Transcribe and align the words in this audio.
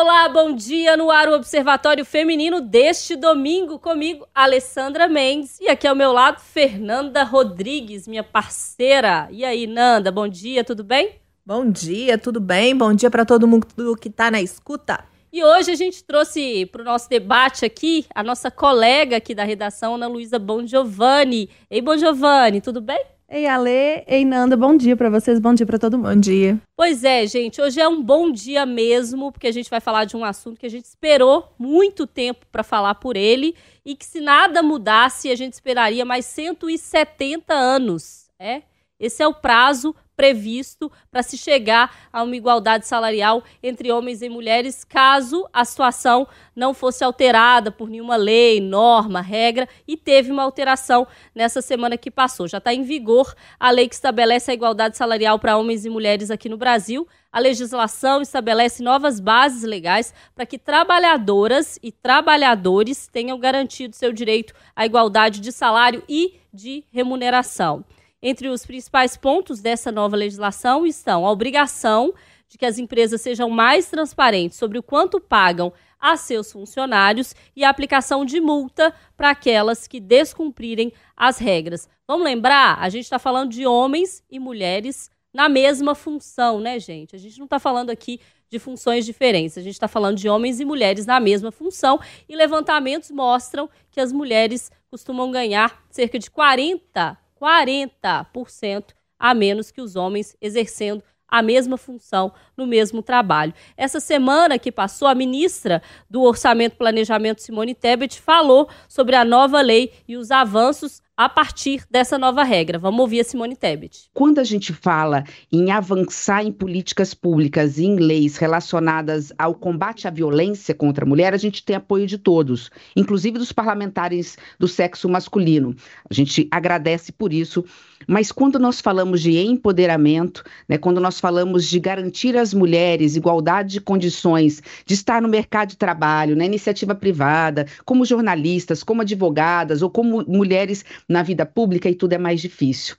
Olá, 0.00 0.28
bom 0.28 0.54
dia 0.54 0.96
no 0.96 1.10
ar 1.10 1.28
o 1.28 1.34
Observatório 1.34 2.04
Feminino 2.04 2.60
deste 2.60 3.16
domingo 3.16 3.80
comigo, 3.80 4.28
Alessandra 4.32 5.08
Mendes, 5.08 5.58
e 5.58 5.66
aqui 5.66 5.88
ao 5.88 5.96
meu 5.96 6.12
lado 6.12 6.40
Fernanda 6.40 7.24
Rodrigues, 7.24 8.06
minha 8.06 8.22
parceira. 8.22 9.26
E 9.32 9.44
aí, 9.44 9.66
Nanda, 9.66 10.12
bom 10.12 10.28
dia, 10.28 10.62
tudo 10.62 10.84
bem? 10.84 11.16
Bom 11.44 11.68
dia, 11.68 12.16
tudo 12.16 12.38
bem? 12.38 12.76
Bom 12.76 12.94
dia 12.94 13.10
para 13.10 13.24
todo 13.24 13.48
mundo 13.48 13.66
que 14.00 14.06
está 14.06 14.30
na 14.30 14.40
escuta. 14.40 15.04
E 15.32 15.42
hoje 15.42 15.72
a 15.72 15.74
gente 15.74 16.04
trouxe 16.04 16.64
para 16.66 16.82
o 16.82 16.84
nosso 16.84 17.08
debate 17.08 17.64
aqui 17.64 18.06
a 18.14 18.22
nossa 18.22 18.52
colega 18.52 19.16
aqui 19.16 19.34
da 19.34 19.42
redação, 19.42 19.96
Ana 19.96 20.06
Luísa 20.06 20.38
Bon 20.38 20.64
Giovanni. 20.64 21.50
Ei, 21.68 21.82
Bon 21.82 21.96
Giovanni, 21.96 22.60
tudo 22.60 22.80
bem? 22.80 23.04
Ei, 23.30 23.46
Ale, 23.46 24.04
ei, 24.06 24.24
Nanda, 24.24 24.56
bom 24.56 24.74
dia 24.74 24.96
para 24.96 25.10
vocês, 25.10 25.38
bom 25.38 25.52
dia 25.52 25.66
para 25.66 25.78
todo 25.78 25.98
mundo. 25.98 26.14
Bom 26.14 26.18
dia. 26.18 26.58
Pois 26.74 27.04
é, 27.04 27.26
gente, 27.26 27.60
hoje 27.60 27.78
é 27.78 27.86
um 27.86 28.02
bom 28.02 28.32
dia 28.32 28.64
mesmo, 28.64 29.30
porque 29.30 29.46
a 29.46 29.52
gente 29.52 29.68
vai 29.68 29.80
falar 29.80 30.06
de 30.06 30.16
um 30.16 30.24
assunto 30.24 30.58
que 30.58 30.64
a 30.64 30.70
gente 30.70 30.86
esperou 30.86 31.52
muito 31.58 32.06
tempo 32.06 32.46
para 32.50 32.62
falar 32.62 32.94
por 32.94 33.18
ele 33.18 33.54
e 33.84 33.94
que 33.94 34.06
se 34.06 34.18
nada 34.18 34.62
mudasse, 34.62 35.30
a 35.30 35.36
gente 35.36 35.52
esperaria 35.52 36.06
mais 36.06 36.24
170 36.24 37.52
anos, 37.52 38.30
é? 38.38 38.62
Esse 38.98 39.22
é 39.22 39.28
o 39.28 39.34
prazo 39.34 39.94
previsto 40.18 40.90
para 41.12 41.22
se 41.22 41.38
chegar 41.38 41.96
a 42.12 42.24
uma 42.24 42.34
igualdade 42.34 42.88
salarial 42.88 43.44
entre 43.62 43.92
homens 43.92 44.20
e 44.20 44.28
mulheres, 44.28 44.82
caso 44.82 45.48
a 45.52 45.64
situação 45.64 46.26
não 46.56 46.74
fosse 46.74 47.04
alterada 47.04 47.70
por 47.70 47.88
nenhuma 47.88 48.16
lei, 48.16 48.60
norma, 48.60 49.20
regra, 49.20 49.68
e 49.86 49.96
teve 49.96 50.32
uma 50.32 50.42
alteração 50.42 51.06
nessa 51.32 51.62
semana 51.62 51.96
que 51.96 52.10
passou. 52.10 52.48
Já 52.48 52.58
está 52.58 52.74
em 52.74 52.82
vigor 52.82 53.32
a 53.60 53.70
lei 53.70 53.86
que 53.86 53.94
estabelece 53.94 54.50
a 54.50 54.54
igualdade 54.54 54.96
salarial 54.96 55.38
para 55.38 55.56
homens 55.56 55.84
e 55.84 55.88
mulheres 55.88 56.32
aqui 56.32 56.48
no 56.48 56.56
Brasil. 56.56 57.06
A 57.30 57.38
legislação 57.38 58.20
estabelece 58.20 58.82
novas 58.82 59.20
bases 59.20 59.62
legais 59.62 60.12
para 60.34 60.44
que 60.44 60.58
trabalhadoras 60.58 61.78
e 61.80 61.92
trabalhadores 61.92 63.06
tenham 63.06 63.38
garantido 63.38 63.94
seu 63.94 64.12
direito 64.12 64.52
à 64.74 64.84
igualdade 64.84 65.38
de 65.38 65.52
salário 65.52 66.02
e 66.08 66.40
de 66.52 66.82
remuneração. 66.90 67.84
Entre 68.20 68.48
os 68.48 68.66
principais 68.66 69.16
pontos 69.16 69.60
dessa 69.60 69.92
nova 69.92 70.16
legislação 70.16 70.84
estão 70.84 71.24
a 71.24 71.30
obrigação 71.30 72.12
de 72.48 72.58
que 72.58 72.66
as 72.66 72.76
empresas 72.76 73.20
sejam 73.20 73.48
mais 73.48 73.88
transparentes 73.88 74.58
sobre 74.58 74.76
o 74.76 74.82
quanto 74.82 75.20
pagam 75.20 75.72
a 76.00 76.16
seus 76.16 76.50
funcionários 76.50 77.34
e 77.54 77.62
a 77.62 77.70
aplicação 77.70 78.24
de 78.24 78.40
multa 78.40 78.92
para 79.16 79.30
aquelas 79.30 79.86
que 79.86 80.00
descumprirem 80.00 80.92
as 81.16 81.38
regras. 81.38 81.88
Vamos 82.08 82.24
lembrar, 82.24 82.78
a 82.80 82.88
gente 82.88 83.04
está 83.04 83.20
falando 83.20 83.50
de 83.50 83.66
homens 83.66 84.24
e 84.28 84.40
mulheres 84.40 85.10
na 85.32 85.48
mesma 85.48 85.94
função, 85.94 86.58
né, 86.58 86.80
gente? 86.80 87.14
A 87.14 87.18
gente 87.18 87.38
não 87.38 87.44
está 87.44 87.60
falando 87.60 87.90
aqui 87.90 88.18
de 88.50 88.58
funções 88.58 89.04
diferentes, 89.04 89.58
a 89.58 89.62
gente 89.62 89.74
está 89.74 89.86
falando 89.86 90.16
de 90.16 90.28
homens 90.28 90.58
e 90.58 90.64
mulheres 90.64 91.06
na 91.06 91.20
mesma 91.20 91.52
função 91.52 92.00
e 92.28 92.34
levantamentos 92.34 93.12
mostram 93.12 93.70
que 93.92 94.00
as 94.00 94.10
mulheres 94.10 94.72
costumam 94.90 95.30
ganhar 95.30 95.84
cerca 95.90 96.18
de 96.18 96.30
40 96.30 97.27
40% 97.40 98.94
a 99.18 99.34
menos 99.34 99.70
que 99.70 99.80
os 99.80 99.96
homens 99.96 100.36
exercendo 100.40 101.02
a 101.28 101.42
mesma 101.42 101.76
função 101.76 102.32
no 102.56 102.66
mesmo 102.66 103.02
trabalho. 103.02 103.52
Essa 103.76 104.00
semana 104.00 104.58
que 104.58 104.72
passou, 104.72 105.06
a 105.06 105.14
ministra 105.14 105.82
do 106.08 106.22
Orçamento 106.22 106.74
e 106.74 106.78
Planejamento, 106.78 107.42
Simone 107.42 107.74
Tebet, 107.74 108.20
falou 108.20 108.68
sobre 108.88 109.14
a 109.14 109.24
nova 109.24 109.60
lei 109.60 109.92
e 110.08 110.16
os 110.16 110.30
avanços 110.30 111.02
a 111.18 111.28
partir 111.28 111.82
dessa 111.90 112.16
nova 112.16 112.44
regra. 112.44 112.78
Vamos 112.78 113.00
ouvir 113.00 113.18
a 113.18 113.24
Simone 113.24 113.56
Tebet. 113.56 114.08
Quando 114.14 114.38
a 114.38 114.44
gente 114.44 114.72
fala 114.72 115.24
em 115.50 115.72
avançar 115.72 116.44
em 116.44 116.52
políticas 116.52 117.12
públicas 117.12 117.76
e 117.76 117.86
em 117.86 117.96
leis 117.96 118.36
relacionadas 118.36 119.32
ao 119.36 119.52
combate 119.52 120.06
à 120.06 120.12
violência 120.12 120.72
contra 120.72 121.04
a 121.04 121.08
mulher, 121.08 121.34
a 121.34 121.36
gente 121.36 121.64
tem 121.64 121.74
apoio 121.74 122.06
de 122.06 122.18
todos, 122.18 122.70
inclusive 122.94 123.36
dos 123.36 123.50
parlamentares 123.50 124.38
do 124.60 124.68
sexo 124.68 125.08
masculino. 125.08 125.74
A 126.08 126.14
gente 126.14 126.46
agradece 126.52 127.10
por 127.10 127.32
isso. 127.32 127.64
Mas 128.10 128.32
quando 128.32 128.58
nós 128.58 128.80
falamos 128.80 129.20
de 129.20 129.36
empoderamento, 129.38 130.42
né, 130.66 130.78
quando 130.78 130.98
nós 130.98 131.20
falamos 131.20 131.66
de 131.66 131.78
garantir 131.78 132.38
às 132.38 132.54
mulheres 132.54 133.16
igualdade 133.16 133.74
de 133.74 133.80
condições 133.82 134.62
de 134.86 134.94
estar 134.94 135.20
no 135.20 135.28
mercado 135.28 135.68
de 135.68 135.76
trabalho, 135.76 136.34
na 136.34 136.46
iniciativa 136.46 136.94
privada, 136.94 137.66
como 137.84 138.06
jornalistas, 138.06 138.82
como 138.82 139.02
advogadas 139.02 139.82
ou 139.82 139.90
como 139.90 140.24
mulheres 140.26 140.86
na 141.06 141.22
vida 141.22 141.44
pública, 141.44 141.90
e 141.90 141.94
tudo 141.94 142.14
é 142.14 142.18
mais 142.18 142.40
difícil. 142.40 142.96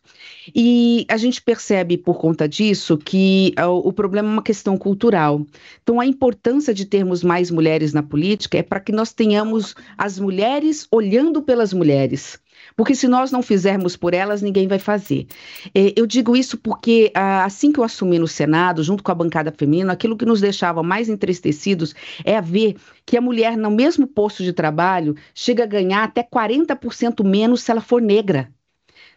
E 0.53 1.07
a 1.09 1.17
gente 1.17 1.41
percebe 1.41 1.97
por 1.97 2.19
conta 2.19 2.47
disso 2.47 2.95
que 2.95 3.55
uh, 3.59 3.69
o 3.69 3.91
problema 3.91 4.29
é 4.29 4.33
uma 4.33 4.43
questão 4.43 4.77
cultural. 4.77 5.43
Então, 5.81 5.99
a 5.99 6.05
importância 6.05 6.71
de 6.71 6.85
termos 6.85 7.23
mais 7.23 7.49
mulheres 7.49 7.93
na 7.93 8.03
política 8.03 8.59
é 8.59 8.63
para 8.63 8.79
que 8.79 8.91
nós 8.91 9.11
tenhamos 9.11 9.73
as 9.97 10.19
mulheres 10.19 10.87
olhando 10.91 11.41
pelas 11.41 11.73
mulheres. 11.73 12.39
Porque 12.79 12.95
se 12.95 13.09
nós 13.09 13.29
não 13.29 13.41
fizermos 13.41 13.97
por 13.97 14.13
elas, 14.13 14.41
ninguém 14.41 14.65
vai 14.65 14.79
fazer. 14.79 15.27
É, 15.75 15.91
eu 15.97 16.07
digo 16.07 16.33
isso 16.33 16.57
porque 16.57 17.11
ah, 17.13 17.43
assim 17.43 17.73
que 17.73 17.79
eu 17.81 17.83
assumi 17.83 18.17
no 18.17 18.25
Senado, 18.25 18.81
junto 18.81 19.03
com 19.03 19.11
a 19.11 19.15
bancada 19.15 19.51
feminina, 19.51 19.91
aquilo 19.91 20.15
que 20.15 20.25
nos 20.25 20.39
deixava 20.39 20.81
mais 20.81 21.09
entristecidos 21.09 21.93
é 22.23 22.39
ver 22.39 22.77
que 23.05 23.17
a 23.17 23.21
mulher, 23.21 23.57
no 23.57 23.69
mesmo 23.69 24.07
posto 24.07 24.45
de 24.45 24.53
trabalho, 24.53 25.13
chega 25.35 25.65
a 25.65 25.67
ganhar 25.67 26.05
até 26.05 26.23
40% 26.23 27.21
menos 27.21 27.63
se 27.63 27.69
ela 27.69 27.81
for 27.81 28.01
negra. 28.01 28.49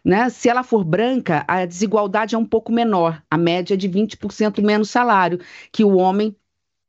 Né? 0.03 0.29
Se 0.29 0.49
ela 0.49 0.63
for 0.63 0.83
branca, 0.83 1.45
a 1.47 1.65
desigualdade 1.65 2.35
é 2.35 2.37
um 2.37 2.45
pouco 2.45 2.69
menor, 2.69 3.23
a 3.31 3.37
média 3.37 3.75
é 3.75 3.77
de 3.77 3.87
20% 3.87 4.61
menos 4.61 4.89
salário 4.89 5.39
que 5.71 5.85
o 5.85 5.95
homem 5.95 6.35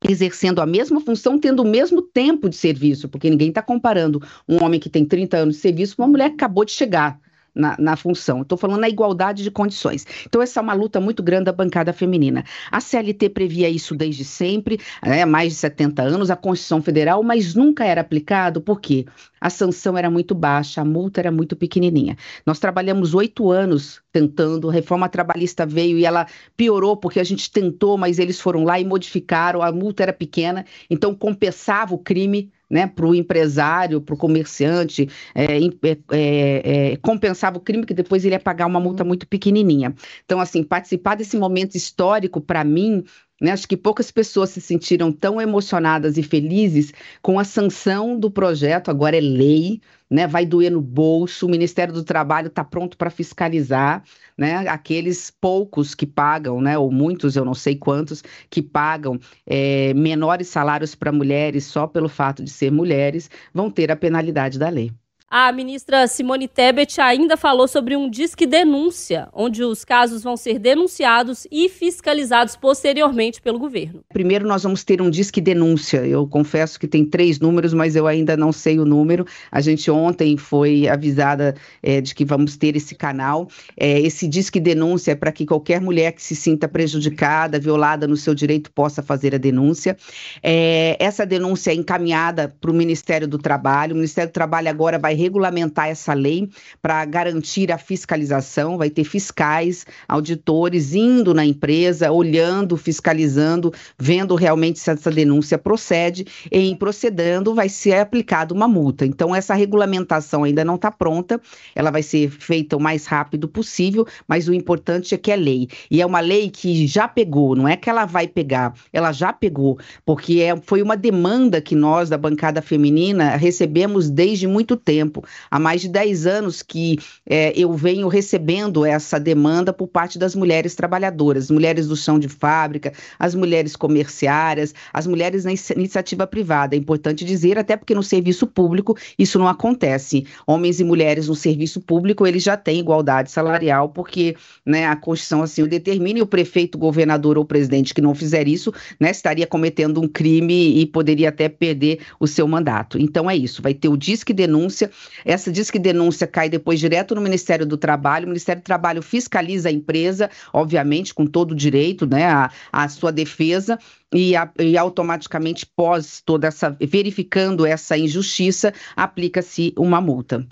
exercendo 0.09 0.61
a 0.61 0.67
mesma 0.67 1.01
função, 1.01 1.39
tendo 1.39 1.63
o 1.63 1.67
mesmo 1.67 2.03
tempo 2.03 2.49
de 2.49 2.57
serviço, 2.57 3.09
porque 3.09 3.31
ninguém 3.31 3.49
está 3.49 3.63
comparando 3.63 4.23
um 4.49 4.63
homem 4.63 4.79
que 4.79 4.91
tem 4.91 5.05
30 5.05 5.37
anos 5.37 5.57
de 5.57 5.61
serviço 5.63 5.97
com 5.97 6.03
uma 6.03 6.09
mulher 6.09 6.29
que 6.31 6.35
acabou 6.35 6.65
de 6.65 6.73
chegar 6.73 7.19
na, 7.55 7.77
na 7.79 7.97
função. 7.97 8.43
Estou 8.43 8.59
falando 8.59 8.81
na 8.81 8.89
igualdade 8.89 9.43
de 9.43 9.51
condições. 9.51 10.07
Então, 10.27 10.43
essa 10.43 10.61
é 10.61 10.63
uma 10.63 10.75
luta 10.75 11.01
muito 11.01 11.23
grande 11.23 11.45
da 11.45 11.53
bancada 11.53 11.93
feminina. 11.93 12.45
A 12.71 12.81
CLT 12.81 13.29
previa 13.31 13.69
isso 13.69 13.95
desde 13.95 14.25
sempre, 14.25 14.79
né, 15.03 15.25
mais 15.25 15.53
de 15.53 15.59
70 15.59 16.03
anos, 16.03 16.31
a 16.31 16.37
Constituição 16.37 16.83
Federal, 16.83 17.23
mas 17.23 17.55
nunca 17.55 17.85
era 17.85 18.01
aplicado, 18.01 18.61
por 18.61 18.81
quê? 18.81 19.07
A 19.41 19.51
sanção 19.51 19.97
era 19.97 20.11
muito 20.11 20.35
baixa, 20.35 20.81
a 20.81 20.85
multa 20.85 21.21
era 21.21 21.31
muito 21.31 21.55
pequenininha. 21.55 22.17
Nós 22.47 22.59
trabalhamos 22.59 23.15
oito 23.15 23.51
anos 23.51 24.01
tentando, 24.11 24.71
a 24.71 24.73
reforma 24.73 25.09
trabalhista 25.09 25.67
veio 25.67 25.99
e 25.99 26.05
ela 26.05 26.27
piorou 26.57 26.97
porque 26.97 27.21
a 27.21 27.25
gente 27.25 27.51
tentou, 27.51 27.99
mas 27.99 28.19
eles 28.19 28.41
foram 28.41 28.65
lá 28.65 28.81
e 28.81 28.85
modificaram, 28.85 29.61
a 29.61 29.71
multa 29.71 30.03
era 30.03 30.13
pequena, 30.13 30.65
então 30.89 31.15
compensava 31.15 31.95
o 31.95 31.99
crime 31.99 32.51
né, 32.71 32.87
para 32.87 33.07
o 33.07 33.15
empresário, 33.15 34.01
para 34.01 34.15
o 34.15 34.19
comerciante, 34.19 35.09
é, 35.35 35.45
é, 35.45 35.99
é, 36.11 36.93
é, 36.93 36.97
compensava 36.97 37.59
o 37.59 37.61
crime, 37.61 37.87
que 37.87 37.95
depois 37.95 38.25
ele 38.25 38.35
ia 38.35 38.41
pagar 38.41 38.67
uma 38.67 38.81
multa 38.81 39.05
muito 39.05 39.27
pequenininha. 39.27 39.95
Então, 40.25 40.41
assim, 40.41 40.63
participar 40.63 41.15
desse 41.17 41.37
momento 41.37 41.75
histórico, 41.75 42.41
para 42.41 42.65
mim, 42.65 43.05
né, 43.45 43.53
acho 43.53 43.69
que 43.69 43.77
poucas 43.77 44.11
pessoas 44.11 44.49
se 44.51 44.61
sentiram 44.61 45.13
tão 45.13 45.39
emocionadas 45.39 46.17
e 46.17 46.23
felizes 46.23 46.95
com 47.21 47.39
a 47.39 47.45
sanção 47.45 48.19
do 48.19 48.31
projeto, 48.31 48.91
agora 48.91 49.19
é 49.19 49.21
lei, 49.21 49.83
né, 50.11 50.27
vai 50.27 50.47
doer 50.47 50.71
no 50.71 50.81
bolso, 50.81 51.47
o 51.47 51.51
Ministério 51.51 51.93
do 51.93 52.03
Trabalho 52.03 52.47
está 52.47 52.65
pronto 52.65 52.97
para 52.97 53.11
fiscalizar, 53.11 54.03
né, 54.37 54.67
aqueles 54.67 55.31
poucos 55.31 55.95
que 55.95 56.07
pagam, 56.07 56.59
né, 56.59 56.79
ou 56.79 56.91
muitos, 56.91 57.37
eu 57.37 57.45
não 57.45 57.53
sei 57.53 57.77
quantos, 57.77 58.25
que 58.49 58.63
pagam 58.63 59.21
é, 59.47 59.93
menores 59.93 60.49
salários 60.49 60.95
para 60.95 61.13
mulheres 61.13 61.65
só 61.65 61.87
pelo 61.87 62.09
fato 62.09 62.43
de 62.43 62.51
ser 62.51 62.73
mulheres, 62.73 63.29
vão 63.53 63.71
ter 63.71 63.91
a 63.91 63.97
penalidade 63.97 64.59
da 64.59 64.71
lei. 64.71 64.91
A 65.29 65.51
ministra 65.51 66.07
Simone 66.07 66.47
Tebet 66.47 67.01
ainda 67.01 67.37
falou 67.37 67.67
sobre 67.67 67.97
um 67.97 68.09
disque 68.09 68.47
denúncia, 68.47 69.29
onde 69.33 69.65
os 69.65 69.85
casos 69.85 70.23
vão 70.23 70.37
ser 70.37 70.59
denunciados 70.59 71.47
e 71.51 71.69
fiscalizados 71.69 72.55
posteriormente 72.55 73.41
pelo 73.43 73.59
governo. 73.59 74.05
Primeiro 74.13 74.47
nós 74.47 74.63
vamos 74.63 74.85
ter 74.85 75.03
um 75.03 75.11
disque 75.11 75.41
denúncia. 75.41 76.07
Eu 76.07 76.27
confesso 76.29 76.79
que 76.79 76.87
tem 76.87 77.05
três 77.05 77.41
números, 77.41 77.75
mas 77.75 77.97
eu 77.97 78.07
ainda 78.07 78.37
não 78.37 78.53
sei 78.53 78.79
o 78.79 78.85
número. 78.85 79.27
A 79.51 79.61
gente 79.61 79.91
ontem 79.91 80.37
foi 80.37 80.87
avisada 80.87 81.57
é, 81.83 82.01
de 82.01 82.15
que 82.15 82.25
vamos 82.25 82.57
ter 82.57 82.77
esse 82.77 82.95
canal. 82.95 83.49
É, 83.77 83.99
esse 84.01 84.29
disque 84.29 84.61
denúncia 84.61 85.13
é 85.13 85.15
para 85.17 85.33
que 85.33 85.47
qualquer 85.47 85.81
mulher 85.81 86.13
que 86.13 86.23
se 86.23 86.37
sinta 86.37 86.69
prejudicada, 86.69 87.59
violada 87.59 88.07
no 88.07 88.17
seu 88.17 88.35
direito, 88.35 88.71
possa 88.71 89.03
fazer 89.03 89.35
a 89.35 89.39
denúncia. 89.39 89.97
É, 90.43 90.97
essa 91.01 91.27
denúncia 91.27 91.73
é 91.73 91.75
encaminhada 91.75 92.55
para 92.61 92.71
o 92.71 92.75
Ministério 92.75 93.27
do 93.27 93.39
Trabalho. 93.39 93.95
O 93.95 93.97
Ministério 93.97 94.31
do 94.31 94.35
Trabalho 94.35 94.69
agora 94.69 94.97
vai 94.97 95.14
vai 95.15 95.17
regulamentar 95.17 95.89
essa 95.89 96.13
lei 96.13 96.49
para 96.83 97.05
garantir 97.05 97.71
a 97.71 97.79
fiscalização, 97.79 98.77
vai 98.77 98.91
ter 98.91 99.05
fiscais, 99.05 99.87
auditores 100.09 100.95
indo 100.95 101.33
na 101.33 101.45
empresa, 101.47 102.11
olhando, 102.11 102.77
fiscalizando, 102.77 103.73
vendo 103.99 104.35
realmente 104.35 104.79
se 104.79 104.91
essa 104.91 105.11
denúncia 105.11 105.57
procede, 105.57 106.27
e 106.51 106.69
em 106.69 106.77
procedendo 106.77 107.55
vai 107.55 107.69
ser 107.69 107.95
aplicada 107.95 108.53
uma 108.53 108.67
multa. 108.67 109.07
Então, 109.07 109.35
essa 109.35 109.55
regulamentação 109.55 110.45
ainda 110.45 110.65
não 110.65 110.75
está 110.75 110.91
pronta, 110.91 111.41
ela 111.75 111.91
vai 111.91 112.03
ser 112.03 112.29
feita 112.31 112.77
o 112.77 112.81
mais 112.81 113.07
rápido 113.07 113.49
possível, 113.49 114.07
mas 114.27 114.49
o 114.49 114.55
importante 114.55 115.15
é 115.15 115.19
que 115.19 115.31
é 115.31 115.37
lei. 115.37 115.69
E 115.91 116.03
é 116.03 116.07
uma 116.07 116.21
lei 116.21 116.51
que 116.51 116.87
já 116.87 117.07
pegou, 117.07 117.55
não 117.55 117.69
é 117.69 117.77
que 117.77 117.89
ela 117.89 118.05
vai 118.05 118.27
pegar, 118.27 118.75
ela 118.93 119.13
já 119.13 119.33
pegou, 119.33 119.79
porque 120.05 120.41
é, 120.41 120.57
foi 120.57 120.83
uma 120.83 120.97
demanda 120.97 121.61
que 121.61 121.77
nós, 121.77 122.09
da 122.09 122.19
bancada 122.19 122.61
feminina, 122.61 123.37
recebemos 123.37 124.11
desde 124.11 124.47
muito 124.47 124.77
tempo. 124.77 125.04
Há 125.51 125.59
mais 125.59 125.81
de 125.81 125.89
10 125.89 126.27
anos 126.27 126.63
que 126.63 126.99
é, 127.27 127.53
eu 127.57 127.73
venho 127.73 128.09
recebendo 128.09 128.85
essa 128.85 129.19
demanda 129.19 129.73
por 129.73 129.89
parte 129.89 130.19
das 130.19 130.35
mulheres 130.35 130.75
trabalhadoras, 130.75 131.51
mulheres 131.51 131.87
do 131.89 131.97
chão 131.97 132.19
de 132.19 132.29
fábrica, 132.29 132.93
as 133.19 133.35
mulheres 133.35 133.77
comerciárias, 133.77 134.75
as 134.93 135.07
mulheres 135.07 135.45
na 135.45 135.53
iniciativa 135.77 136.27
privada. 136.27 136.75
É 136.75 136.79
importante 136.79 137.25
dizer, 137.25 137.59
até 137.59 137.77
porque 137.77 137.95
no 137.95 138.03
serviço 138.03 138.47
público 138.47 138.97
isso 139.19 139.39
não 139.39 139.49
acontece. 139.49 140.27
Homens 140.47 140.81
e 140.81 140.85
mulheres 140.85 141.29
no 141.29 141.35
serviço 141.35 141.81
público, 141.81 142.27
eles 142.27 142.43
já 142.43 142.57
têm 142.57 142.81
igualdade 142.81 143.31
salarial, 143.31 143.89
porque 143.89 144.37
né, 144.65 144.87
a 144.87 144.97
Constituição 144.97 145.43
assim 145.43 145.63
o 145.63 145.69
determina 145.69 146.19
e 146.19 146.23
o 146.23 146.27
prefeito, 146.27 146.79
governador 146.79 147.39
ou 147.39 147.45
presidente 147.45 147.95
que 147.95 148.01
não 148.01 148.15
fizer 148.15 148.49
isso, 148.49 148.73
né, 148.99 149.11
estaria 149.11 149.47
cometendo 149.47 150.01
um 150.01 150.09
crime 150.09 150.79
e 150.79 150.87
poderia 150.87 151.29
até 151.29 151.49
perder 151.49 152.01
o 152.19 152.27
seu 152.27 152.47
mandato. 152.47 152.99
Então 152.99 153.31
é 153.31 153.37
isso, 153.37 153.63
vai 153.63 153.75
ter 153.75 153.89
o 153.89 153.97
Disque 153.97 154.33
Denúncia, 154.33 154.91
essa 155.25 155.51
Disque 155.51 155.79
Denúncia 155.79 156.27
cai 156.27 156.49
depois 156.49 156.81
direto 156.81 157.15
no 157.15 157.21
Ministério 157.21 157.67
do 157.67 157.77
Trabalho, 157.77 158.25
o 158.27 158.29
Ministério 158.29 158.63
do 158.63 158.65
Trabalho 158.65 159.03
fiscaliza 159.03 159.69
a 159.69 159.73
empresa, 159.73 160.31
obviamente, 160.53 161.15
com 161.15 161.27
todo 161.27 161.53
o 161.53 161.57
direito, 161.57 162.07
né, 162.07 162.27
a, 162.27 162.51
a 162.73 162.89
sua 162.89 163.13
defesa, 163.13 163.79
e, 164.13 164.37
a, 164.37 164.51
e, 164.59 164.77
automaticamente, 164.77 165.67
pós 165.67 166.23
toda 166.25 166.49
essa, 166.49 166.77
verificando 166.81 167.67
essa 167.67 167.97
injustiça, 167.97 168.73
aplica-se 168.97 169.75
uma 169.77 170.01
multa 170.01 170.47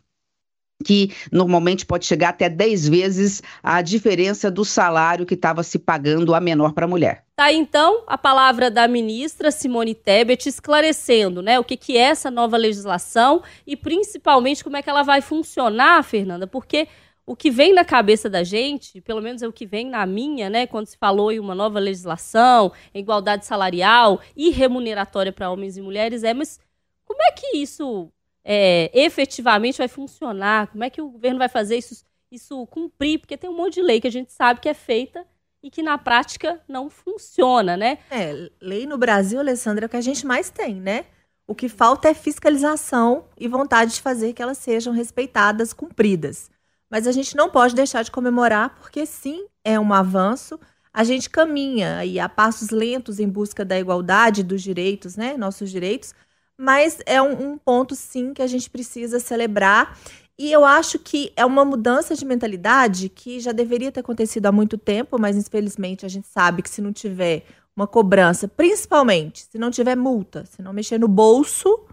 que 0.82 1.14
normalmente 1.30 1.86
pode 1.86 2.06
chegar 2.06 2.30
até 2.30 2.48
10 2.48 2.88
vezes 2.88 3.42
a 3.62 3.80
diferença 3.80 4.50
do 4.50 4.64
salário 4.64 5.26
que 5.26 5.34
estava 5.34 5.62
se 5.62 5.78
pagando 5.78 6.34
a 6.34 6.40
menor 6.40 6.72
para 6.72 6.84
a 6.84 6.88
mulher. 6.88 7.24
Tá 7.34 7.52
então 7.52 8.04
a 8.06 8.18
palavra 8.18 8.70
da 8.70 8.86
ministra 8.86 9.50
Simone 9.50 9.94
Tebet 9.94 10.48
esclarecendo, 10.48 11.40
né, 11.42 11.58
o 11.58 11.64
que, 11.64 11.76
que 11.76 11.96
é 11.96 12.02
essa 12.02 12.30
nova 12.30 12.56
legislação 12.56 13.42
e 13.66 13.76
principalmente 13.76 14.62
como 14.62 14.76
é 14.76 14.82
que 14.82 14.90
ela 14.90 15.02
vai 15.02 15.20
funcionar, 15.20 16.04
Fernanda, 16.04 16.46
porque 16.46 16.86
o 17.24 17.36
que 17.36 17.50
vem 17.50 17.72
na 17.72 17.84
cabeça 17.84 18.28
da 18.28 18.42
gente, 18.42 19.00
pelo 19.00 19.22
menos 19.22 19.42
é 19.42 19.48
o 19.48 19.52
que 19.52 19.64
vem 19.64 19.88
na 19.88 20.04
minha, 20.04 20.50
né, 20.50 20.66
quando 20.66 20.86
se 20.86 20.96
falou 20.96 21.32
em 21.32 21.38
uma 21.38 21.54
nova 21.54 21.78
legislação, 21.78 22.72
igualdade 22.94 23.46
salarial 23.46 24.20
e 24.36 24.50
remuneratória 24.50 25.32
para 25.32 25.50
homens 25.50 25.76
e 25.76 25.80
mulheres, 25.80 26.24
é, 26.24 26.34
mas 26.34 26.60
como 27.04 27.22
é 27.22 27.32
que 27.32 27.56
isso 27.56 28.10
é, 28.44 28.90
efetivamente 28.94 29.78
vai 29.78 29.88
funcionar? 29.88 30.68
Como 30.68 30.84
é 30.84 30.90
que 30.90 31.00
o 31.00 31.10
governo 31.10 31.38
vai 31.38 31.48
fazer 31.48 31.76
isso, 31.76 32.04
isso 32.30 32.66
cumprir? 32.66 33.18
Porque 33.18 33.36
tem 33.36 33.50
um 33.50 33.56
monte 33.56 33.74
de 33.74 33.82
lei 33.82 34.00
que 34.00 34.08
a 34.08 34.12
gente 34.12 34.32
sabe 34.32 34.60
que 34.60 34.68
é 34.68 34.74
feita 34.74 35.26
e 35.62 35.70
que 35.70 35.82
na 35.82 35.96
prática 35.96 36.60
não 36.68 36.90
funciona, 36.90 37.76
né? 37.76 37.98
É, 38.10 38.50
lei 38.60 38.86
no 38.86 38.98
Brasil, 38.98 39.38
Alessandra, 39.38 39.84
é 39.84 39.86
o 39.86 39.88
que 39.88 39.96
a 39.96 40.00
gente 40.00 40.26
mais 40.26 40.50
tem, 40.50 40.74
né? 40.74 41.04
O 41.46 41.54
que 41.54 41.68
falta 41.68 42.08
é 42.08 42.14
fiscalização 42.14 43.26
e 43.38 43.46
vontade 43.46 43.94
de 43.94 44.00
fazer 44.00 44.32
que 44.32 44.42
elas 44.42 44.58
sejam 44.58 44.92
respeitadas, 44.92 45.72
cumpridas. 45.72 46.50
Mas 46.90 47.06
a 47.06 47.12
gente 47.12 47.36
não 47.36 47.48
pode 47.48 47.74
deixar 47.74 48.02
de 48.02 48.10
comemorar, 48.10 48.76
porque 48.78 49.06
sim, 49.06 49.46
é 49.64 49.78
um 49.78 49.92
avanço. 49.92 50.58
A 50.92 51.04
gente 51.04 51.30
caminha 51.30 51.98
aí 51.98 52.20
a 52.20 52.28
passos 52.28 52.70
lentos 52.70 53.18
em 53.18 53.28
busca 53.28 53.64
da 53.64 53.78
igualdade 53.78 54.42
dos 54.42 54.62
direitos, 54.62 55.16
né? 55.16 55.36
Nossos 55.36 55.70
direitos, 55.70 56.14
mas 56.58 56.98
é 57.06 57.20
um, 57.20 57.52
um 57.52 57.58
ponto, 57.58 57.94
sim, 57.94 58.32
que 58.32 58.42
a 58.42 58.46
gente 58.46 58.70
precisa 58.70 59.18
celebrar. 59.18 59.98
E 60.38 60.50
eu 60.50 60.64
acho 60.64 60.98
que 60.98 61.32
é 61.36 61.44
uma 61.44 61.64
mudança 61.64 62.14
de 62.14 62.24
mentalidade 62.24 63.08
que 63.08 63.38
já 63.38 63.52
deveria 63.52 63.92
ter 63.92 64.00
acontecido 64.00 64.46
há 64.46 64.52
muito 64.52 64.78
tempo, 64.78 65.18
mas 65.20 65.36
infelizmente 65.36 66.06
a 66.06 66.08
gente 66.08 66.26
sabe 66.26 66.62
que 66.62 66.70
se 66.70 66.80
não 66.80 66.92
tiver 66.92 67.44
uma 67.76 67.86
cobrança, 67.86 68.48
principalmente 68.48 69.46
se 69.50 69.58
não 69.58 69.70
tiver 69.70 69.96
multa, 69.96 70.44
se 70.46 70.62
não 70.62 70.72
mexer 70.72 70.98
no 70.98 71.08
bolso, 71.08 71.86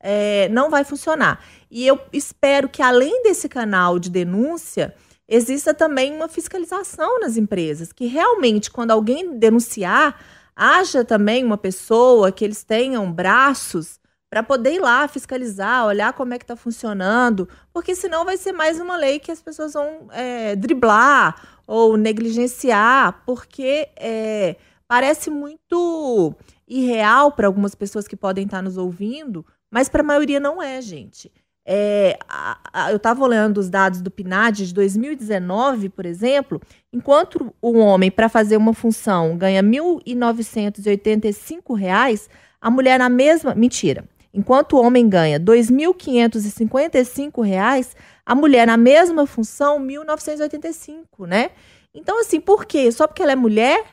é, 0.00 0.48
não 0.48 0.68
vai 0.68 0.84
funcionar. 0.84 1.42
E 1.70 1.86
eu 1.86 1.98
espero 2.12 2.68
que 2.68 2.82
além 2.82 3.22
desse 3.22 3.48
canal 3.48 3.98
de 3.98 4.10
denúncia, 4.10 4.94
exista 5.28 5.72
também 5.72 6.14
uma 6.14 6.28
fiscalização 6.28 7.20
nas 7.20 7.36
empresas, 7.36 7.92
que 7.92 8.06
realmente 8.06 8.70
quando 8.70 8.90
alguém 8.90 9.38
denunciar, 9.38 10.20
haja 10.54 11.04
também 11.04 11.44
uma 11.44 11.56
pessoa 11.56 12.32
que 12.32 12.44
eles 12.44 12.62
tenham 12.64 13.10
braços 13.10 14.01
para 14.32 14.42
poder 14.42 14.72
ir 14.72 14.80
lá 14.80 15.06
fiscalizar, 15.06 15.84
olhar 15.84 16.14
como 16.14 16.32
é 16.32 16.38
que 16.38 16.44
está 16.44 16.56
funcionando, 16.56 17.46
porque 17.70 17.94
senão 17.94 18.24
vai 18.24 18.38
ser 18.38 18.52
mais 18.52 18.80
uma 18.80 18.96
lei 18.96 19.18
que 19.18 19.30
as 19.30 19.42
pessoas 19.42 19.74
vão 19.74 20.08
é, 20.10 20.56
driblar 20.56 21.60
ou 21.66 21.98
negligenciar, 21.98 23.24
porque 23.26 23.90
é, 23.94 24.56
parece 24.88 25.28
muito 25.28 26.34
irreal 26.66 27.32
para 27.32 27.46
algumas 27.46 27.74
pessoas 27.74 28.08
que 28.08 28.16
podem 28.16 28.46
estar 28.46 28.56
tá 28.56 28.62
nos 28.62 28.78
ouvindo, 28.78 29.44
mas 29.70 29.90
para 29.90 30.00
a 30.00 30.06
maioria 30.06 30.40
não 30.40 30.62
é, 30.62 30.80
gente. 30.80 31.30
É, 31.66 32.18
a, 32.26 32.58
a, 32.72 32.90
eu 32.90 32.96
estava 32.96 33.22
olhando 33.22 33.58
os 33.58 33.68
dados 33.68 34.00
do 34.00 34.10
PNAD 34.10 34.66
de 34.66 34.72
2019, 34.72 35.90
por 35.90 36.06
exemplo, 36.06 36.58
enquanto 36.90 37.54
o 37.60 37.76
homem, 37.76 38.10
para 38.10 38.30
fazer 38.30 38.56
uma 38.56 38.72
função, 38.72 39.36
ganha 39.36 39.60
R$ 39.60 39.68
1.985, 39.68 42.30
a 42.62 42.70
mulher 42.70 42.98
na 42.98 43.10
mesma. 43.10 43.54
Mentira. 43.54 44.04
Enquanto 44.32 44.74
o 44.74 44.82
homem 44.82 45.08
ganha 45.08 45.38
R$ 45.38 45.44
2.555, 45.44 47.94
a 48.24 48.34
mulher 48.34 48.66
na 48.66 48.76
mesma 48.76 49.26
função, 49.26 49.78
R$ 49.78 49.84
1.985, 49.84 51.26
né? 51.26 51.50
Então, 51.94 52.20
assim, 52.20 52.40
por 52.40 52.64
quê? 52.64 52.90
Só 52.90 53.06
porque 53.06 53.22
ela 53.22 53.32
é 53.32 53.36
mulher? 53.36 53.84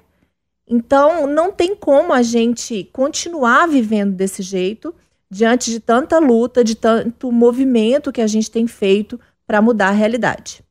Então, 0.65 1.27
não 1.27 1.51
tem 1.51 1.75
como 1.75 2.13
a 2.13 2.21
gente 2.21 2.85
continuar 2.93 3.67
vivendo 3.67 4.13
desse 4.13 4.41
jeito 4.41 4.95
diante 5.29 5.71
de 5.71 5.79
tanta 5.79 6.19
luta, 6.19 6.63
de 6.63 6.75
tanto 6.75 7.31
movimento 7.31 8.11
que 8.11 8.21
a 8.21 8.27
gente 8.27 8.49
tem 8.49 8.67
feito 8.67 9.19
para 9.45 9.61
mudar 9.61 9.89
a 9.89 9.91
realidade. 9.91 10.63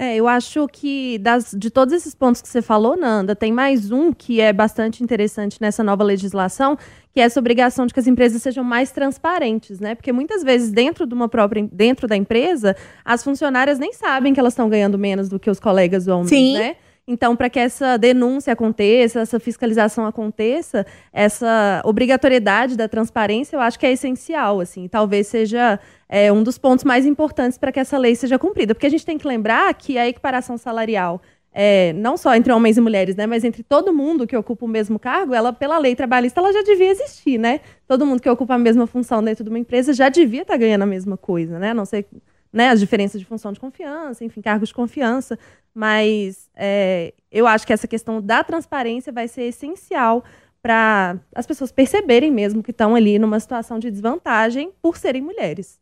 É, 0.00 0.16
eu 0.16 0.26
acho 0.26 0.66
que 0.66 1.18
das, 1.18 1.54
de 1.54 1.68
todos 1.68 1.92
esses 1.92 2.14
pontos 2.14 2.40
que 2.40 2.48
você 2.48 2.62
falou, 2.62 2.96
Nanda, 2.96 3.36
tem 3.36 3.52
mais 3.52 3.92
um 3.92 4.14
que 4.14 4.40
é 4.40 4.50
bastante 4.50 5.04
interessante 5.04 5.58
nessa 5.60 5.84
nova 5.84 6.02
legislação, 6.02 6.74
que 7.12 7.20
é 7.20 7.24
essa 7.24 7.38
obrigação 7.38 7.84
de 7.84 7.92
que 7.92 8.00
as 8.00 8.06
empresas 8.06 8.40
sejam 8.40 8.64
mais 8.64 8.90
transparentes, 8.90 9.78
né? 9.78 9.94
Porque 9.94 10.10
muitas 10.10 10.42
vezes 10.42 10.70
dentro 10.70 11.06
de 11.06 11.12
uma 11.12 11.28
própria 11.28 11.68
dentro 11.70 12.08
da 12.08 12.16
empresa, 12.16 12.74
as 13.04 13.22
funcionárias 13.22 13.78
nem 13.78 13.92
sabem 13.92 14.32
que 14.32 14.40
elas 14.40 14.54
estão 14.54 14.70
ganhando 14.70 14.96
menos 14.96 15.28
do 15.28 15.38
que 15.38 15.50
os 15.50 15.60
colegas 15.60 16.08
homens, 16.08 16.30
Sim. 16.30 16.54
né? 16.54 16.76
Então, 17.10 17.34
para 17.34 17.50
que 17.50 17.58
essa 17.58 17.96
denúncia 17.96 18.52
aconteça, 18.52 19.18
essa 19.18 19.40
fiscalização 19.40 20.06
aconteça, 20.06 20.86
essa 21.12 21.82
obrigatoriedade 21.84 22.76
da 22.76 22.86
transparência, 22.86 23.56
eu 23.56 23.60
acho 23.60 23.76
que 23.76 23.84
é 23.84 23.90
essencial, 23.90 24.60
assim, 24.60 24.86
talvez 24.86 25.26
seja 25.26 25.80
é, 26.08 26.32
um 26.32 26.40
dos 26.40 26.56
pontos 26.56 26.84
mais 26.84 27.04
importantes 27.04 27.58
para 27.58 27.72
que 27.72 27.80
essa 27.80 27.98
lei 27.98 28.14
seja 28.14 28.38
cumprida, 28.38 28.76
porque 28.76 28.86
a 28.86 28.90
gente 28.90 29.04
tem 29.04 29.18
que 29.18 29.26
lembrar 29.26 29.74
que 29.74 29.98
a 29.98 30.06
equiparação 30.06 30.56
salarial 30.56 31.20
é, 31.52 31.92
não 31.94 32.16
só 32.16 32.32
entre 32.36 32.52
homens 32.52 32.76
e 32.76 32.80
mulheres, 32.80 33.16
né, 33.16 33.26
mas 33.26 33.42
entre 33.42 33.64
todo 33.64 33.92
mundo 33.92 34.24
que 34.24 34.36
ocupa 34.36 34.64
o 34.64 34.68
mesmo 34.68 34.96
cargo, 34.96 35.34
ela, 35.34 35.52
pela 35.52 35.78
lei 35.78 35.96
trabalhista, 35.96 36.38
ela 36.38 36.52
já 36.52 36.62
devia 36.62 36.92
existir, 36.92 37.38
né? 37.38 37.58
Todo 37.88 38.06
mundo 38.06 38.22
que 38.22 38.30
ocupa 38.30 38.54
a 38.54 38.58
mesma 38.58 38.86
função 38.86 39.20
dentro 39.20 39.42
de 39.42 39.50
uma 39.50 39.58
empresa 39.58 39.92
já 39.92 40.08
devia 40.08 40.42
estar 40.42 40.54
tá 40.54 40.58
ganhando 40.58 40.82
a 40.82 40.86
mesma 40.86 41.16
coisa, 41.16 41.58
né? 41.58 41.70
A 41.70 41.74
não 41.74 41.84
ser 41.84 42.06
né, 42.52 42.70
as 42.70 42.80
diferenças 42.80 43.20
de 43.20 43.26
função 43.26 43.52
de 43.52 43.60
confiança, 43.60 44.24
enfim, 44.24 44.40
cargos 44.40 44.68
de 44.68 44.74
confiança. 44.74 45.38
Mas 45.74 46.48
é, 46.54 47.14
eu 47.30 47.46
acho 47.46 47.66
que 47.66 47.72
essa 47.72 47.86
questão 47.86 48.20
da 48.20 48.42
transparência 48.42 49.12
vai 49.12 49.28
ser 49.28 49.42
essencial 49.42 50.24
para 50.62 51.18
as 51.34 51.46
pessoas 51.46 51.72
perceberem 51.72 52.30
mesmo 52.30 52.62
que 52.62 52.70
estão 52.70 52.94
ali 52.94 53.18
numa 53.18 53.40
situação 53.40 53.78
de 53.78 53.90
desvantagem 53.90 54.72
por 54.82 54.96
serem 54.96 55.22
mulheres. 55.22 55.78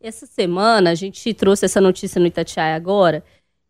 Essa 0.00 0.26
semana 0.26 0.90
a 0.90 0.94
gente 0.94 1.32
trouxe 1.34 1.64
essa 1.64 1.80
notícia 1.80 2.20
no 2.20 2.26
Itatiaia 2.26 2.74
agora. 2.74 3.22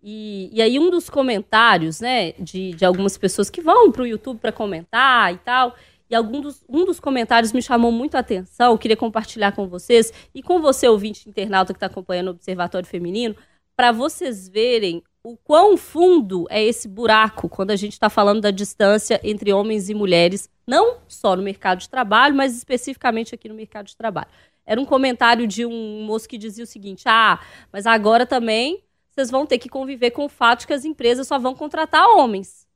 E, 0.02 0.48
e 0.52 0.62
aí 0.62 0.78
um 0.78 0.90
dos 0.90 1.10
comentários, 1.10 2.00
né, 2.00 2.32
de, 2.32 2.72
de 2.72 2.84
algumas 2.84 3.18
pessoas 3.18 3.50
que 3.50 3.60
vão 3.60 3.90
para 3.90 4.02
o 4.02 4.06
YouTube 4.06 4.38
para 4.38 4.52
comentar 4.52 5.34
e 5.34 5.38
tal, 5.38 5.74
e 6.10 6.14
algum 6.14 6.40
dos, 6.40 6.64
um 6.68 6.84
dos 6.84 6.98
comentários 6.98 7.52
me 7.52 7.62
chamou 7.62 7.92
muito 7.92 8.14
a 8.14 8.20
atenção, 8.20 8.72
eu 8.72 8.78
queria 8.78 8.96
compartilhar 8.96 9.52
com 9.52 9.68
vocês 9.68 10.12
e 10.34 10.42
com 10.42 10.60
você, 10.60 10.88
ouvinte 10.88 11.28
internauta 11.28 11.72
que 11.72 11.76
está 11.76 11.86
acompanhando 11.86 12.28
o 12.28 12.30
Observatório 12.30 12.88
Feminino, 12.88 13.36
para 13.76 13.92
vocês 13.92 14.48
verem 14.48 15.02
o 15.22 15.36
quão 15.36 15.76
fundo 15.76 16.46
é 16.48 16.62
esse 16.62 16.88
buraco 16.88 17.48
quando 17.48 17.70
a 17.70 17.76
gente 17.76 17.92
está 17.92 18.08
falando 18.08 18.40
da 18.40 18.50
distância 18.50 19.20
entre 19.22 19.52
homens 19.52 19.90
e 19.90 19.94
mulheres, 19.94 20.48
não 20.66 20.98
só 21.06 21.36
no 21.36 21.42
mercado 21.42 21.80
de 21.80 21.88
trabalho, 21.88 22.34
mas 22.34 22.56
especificamente 22.56 23.34
aqui 23.34 23.48
no 23.48 23.54
mercado 23.54 23.86
de 23.86 23.96
trabalho. 23.96 24.28
era 24.64 24.80
um 24.80 24.84
comentário 24.84 25.46
de 25.46 25.66
um 25.66 26.02
moço 26.04 26.28
que 26.28 26.38
dizia 26.38 26.64
o 26.64 26.66
seguinte: 26.66 27.04
ah, 27.06 27.40
mas 27.72 27.86
agora 27.86 28.26
também 28.26 28.82
vocês 29.10 29.30
vão 29.30 29.44
ter 29.44 29.58
que 29.58 29.68
conviver 29.68 30.12
com 30.12 30.24
o 30.24 30.28
fato 30.28 30.60
de 30.60 30.66
que 30.68 30.72
as 30.72 30.84
empresas 30.84 31.26
só 31.26 31.38
vão 31.38 31.54
contratar 31.54 32.06
homens. 32.16 32.67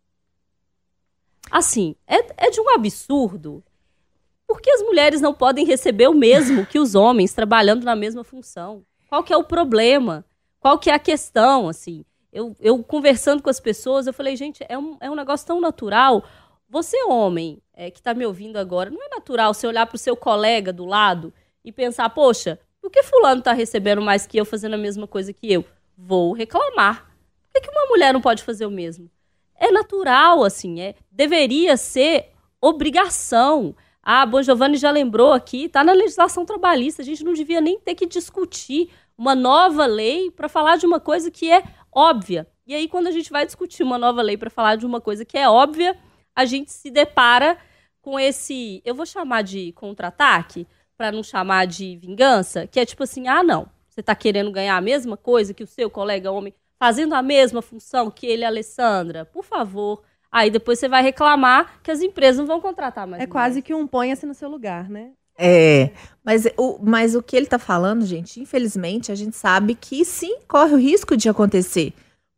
Assim, 1.52 1.94
é, 2.06 2.47
é 2.47 2.50
de 2.50 2.59
um 2.62 2.71
absurdo. 2.71 3.62
Por 4.47 4.59
que 4.59 4.71
as 4.71 4.80
mulheres 4.80 5.21
não 5.21 5.35
podem 5.35 5.66
receber 5.66 6.09
o 6.09 6.14
mesmo 6.14 6.64
que 6.64 6.78
os 6.78 6.94
homens 6.94 7.35
trabalhando 7.35 7.85
na 7.85 7.94
mesma 7.94 8.25
função? 8.25 8.87
Qual 9.06 9.23
que 9.23 9.35
é 9.35 9.37
o 9.37 9.44
problema? 9.44 10.25
Qual 10.59 10.78
que 10.78 10.88
é 10.88 10.94
a 10.94 10.99
questão, 10.99 11.68
assim? 11.68 12.06
Eu, 12.32 12.56
eu 12.59 12.82
conversando 12.82 13.42
com 13.42 13.50
as 13.50 13.61
pessoas, 13.61 14.06
eu 14.06 14.14
falei, 14.14 14.35
gente, 14.35 14.64
é 14.66 14.78
um, 14.78 14.97
é 14.99 15.11
um 15.11 15.14
negócio 15.14 15.47
tão 15.47 15.61
natural. 15.61 16.25
Você, 16.71 16.97
homem, 17.04 17.61
é, 17.75 17.90
que 17.90 17.99
está 17.99 18.14
me 18.14 18.25
ouvindo 18.25 18.56
agora, 18.56 18.88
não 18.88 19.04
é 19.04 19.11
natural 19.11 19.52
você 19.52 19.66
olhar 19.66 19.85
para 19.85 19.97
o 19.97 19.99
seu 19.99 20.16
colega 20.16 20.73
do 20.73 20.87
lado 20.87 21.35
e 21.62 21.71
pensar, 21.71 22.09
poxa, 22.09 22.59
por 22.80 22.90
que 22.90 23.02
fulano 23.02 23.40
está 23.40 23.52
recebendo 23.52 24.00
mais 24.00 24.26
que 24.26 24.38
eu 24.38 24.47
fazendo 24.47 24.73
a 24.73 24.78
mesma 24.78 25.06
coisa 25.06 25.35
que 25.35 25.52
eu? 25.52 25.66
Vou 25.99 26.32
reclamar. 26.32 27.11
Por 27.52 27.61
que, 27.61 27.68
que 27.68 27.71
uma 27.71 27.88
mulher 27.88 28.14
não 28.14 28.23
pode 28.23 28.42
fazer 28.42 28.64
o 28.64 28.71
mesmo? 28.71 29.11
É 29.62 29.71
natural, 29.71 30.42
assim, 30.42 30.81
é 30.81 30.97
deveria 31.09 31.76
ser 31.76 32.31
obrigação. 32.61 33.76
Ah, 34.02 34.23
a 34.23 34.26
Bon 34.26 34.42
Giovanni 34.42 34.76
já 34.76 34.90
lembrou 34.90 35.33
aqui, 35.33 35.66
está 35.66 35.85
na 35.85 35.92
legislação 35.92 36.45
trabalhista, 36.45 37.00
a 37.00 37.04
gente 37.04 37.23
não 37.23 37.33
devia 37.33 37.61
nem 37.61 37.78
ter 37.78 37.95
que 37.95 38.04
discutir 38.04 38.90
uma 39.16 39.37
nova 39.37 39.87
lei 39.87 40.33
para 40.33 40.49
falar 40.49 40.78
de 40.78 40.85
uma 40.85 40.99
coisa 40.99 41.31
que 41.31 41.49
é 41.49 41.62
óbvia. 41.92 42.45
E 42.66 42.75
aí, 42.75 42.88
quando 42.88 43.07
a 43.07 43.12
gente 43.12 43.31
vai 43.31 43.47
discutir 43.47 43.85
uma 43.85 43.97
nova 43.97 44.21
lei 44.21 44.37
para 44.37 44.50
falar 44.50 44.75
de 44.75 44.85
uma 44.85 45.00
coisa 45.00 45.25
que 45.25 45.38
é 45.38 45.49
óbvia, 45.49 45.97
a 46.35 46.45
gente 46.45 46.73
se 46.73 46.90
depara 46.90 47.57
com 48.00 48.19
esse, 48.19 48.83
eu 48.85 48.97
vou 48.97 49.07
chamar 49.07 49.42
de 49.42 49.71
contra-ataque, 49.75 50.66
para 50.97 51.12
não 51.12 51.23
chamar 51.23 51.69
de 51.69 51.97
vingança, 51.97 52.66
que 52.66 52.81
é 52.81 52.85
tipo 52.85 53.04
assim: 53.04 53.28
ah, 53.28 53.45
não, 53.45 53.69
você 53.88 54.00
está 54.00 54.14
querendo 54.16 54.50
ganhar 54.50 54.76
a 54.76 54.81
mesma 54.81 55.16
coisa 55.16 55.54
que 55.54 55.62
o 55.62 55.69
seu 55.69 55.88
colega 55.88 56.33
homem, 56.33 56.52
fazendo 56.83 57.15
a 57.15 57.23
mesma 57.23 57.62
função 57.62 58.11
que 58.11 58.27
ele, 58.27 58.45
Alessandra, 58.45 59.25
por 59.25 59.45
favor. 59.45 60.03
Aí 60.33 60.51
depois 60.51 60.81
você 60.81 60.89
vai 60.89 61.01
reclamar 61.01 61.81
que 61.81 61.93
as 61.93 62.03
empresas 62.03 62.39
não 62.39 62.45
vão 62.45 62.61
contratar 62.61 63.07
mais. 63.07 63.23
É 63.23 63.27
quase 63.29 63.62
que 63.62 63.73
um 63.73 63.87
ponha-se 63.87 64.27
no 64.27 64.35
seu 64.35 64.49
lugar, 64.49 64.91
né? 64.91 65.12
É, 65.39 65.93
mas 66.25 66.45
o, 66.57 66.81
mas 66.83 67.15
o 67.15 67.23
que 67.23 67.37
ele 67.37 67.47
está 67.47 67.57
falando, 67.57 68.05
gente, 68.05 68.41
infelizmente, 68.41 69.12
a 69.12 69.15
gente 69.15 69.37
sabe 69.37 69.77
que 69.77 70.05
sim, 70.05 70.41
corre 70.49 70.75
o 70.75 70.77
risco 70.77 71.17
de 71.17 71.29
acontecer. 71.29 71.93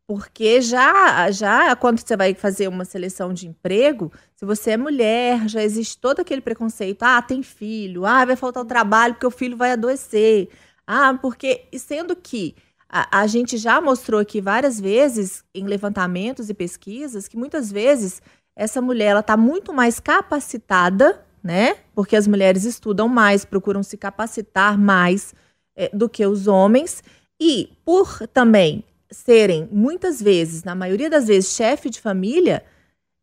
Porque 0.07 0.61
já, 0.61 1.31
já 1.31 1.75
quando 1.75 1.99
você 1.99 2.15
vai 2.15 2.35
fazer 2.35 2.67
uma 2.67 2.85
seleção 2.85 3.33
de 3.33 3.47
emprego, 3.47 4.11
se 4.35 4.45
você 4.45 4.71
é 4.71 4.77
mulher, 4.77 5.49
já 5.49 5.63
existe 5.63 5.97
todo 5.97 6.19
aquele 6.19 6.41
preconceito. 6.41 7.01
Ah, 7.01 7.19
tem 7.19 7.41
filho. 7.41 8.05
Ah, 8.05 8.23
vai 8.23 8.35
faltar 8.35 8.61
o 8.61 8.67
trabalho 8.67 9.15
porque 9.15 9.25
o 9.25 9.31
filho 9.31 9.57
vai 9.57 9.71
adoecer. 9.71 10.49
Ah, 10.85 11.17
porque. 11.19 11.65
E 11.71 11.79
sendo 11.79 12.15
que 12.15 12.55
a, 12.89 13.21
a 13.21 13.27
gente 13.27 13.57
já 13.57 13.81
mostrou 13.81 14.19
aqui 14.19 14.39
várias 14.39 14.79
vezes, 14.79 15.43
em 15.53 15.65
levantamentos 15.65 16.49
e 16.49 16.53
pesquisas, 16.53 17.27
que 17.27 17.37
muitas 17.37 17.71
vezes 17.71 18.21
essa 18.55 18.81
mulher 18.81 19.07
ela 19.07 19.19
está 19.19 19.35
muito 19.35 19.73
mais 19.73 19.99
capacitada, 19.99 21.23
né? 21.43 21.75
Porque 21.93 22.15
as 22.15 22.27
mulheres 22.27 22.63
estudam 22.63 23.07
mais, 23.07 23.45
procuram 23.45 23.83
se 23.83 23.97
capacitar 23.97 24.77
mais 24.77 25.33
é, 25.75 25.89
do 25.93 26.07
que 26.07 26.25
os 26.25 26.47
homens. 26.47 27.03
E 27.39 27.69
por 27.83 28.27
também 28.27 28.83
serem, 29.11 29.67
muitas 29.71 30.21
vezes, 30.21 30.63
na 30.63 30.73
maioria 30.73 31.09
das 31.09 31.27
vezes, 31.27 31.53
chefe 31.53 31.89
de 31.89 32.01
família, 32.01 32.63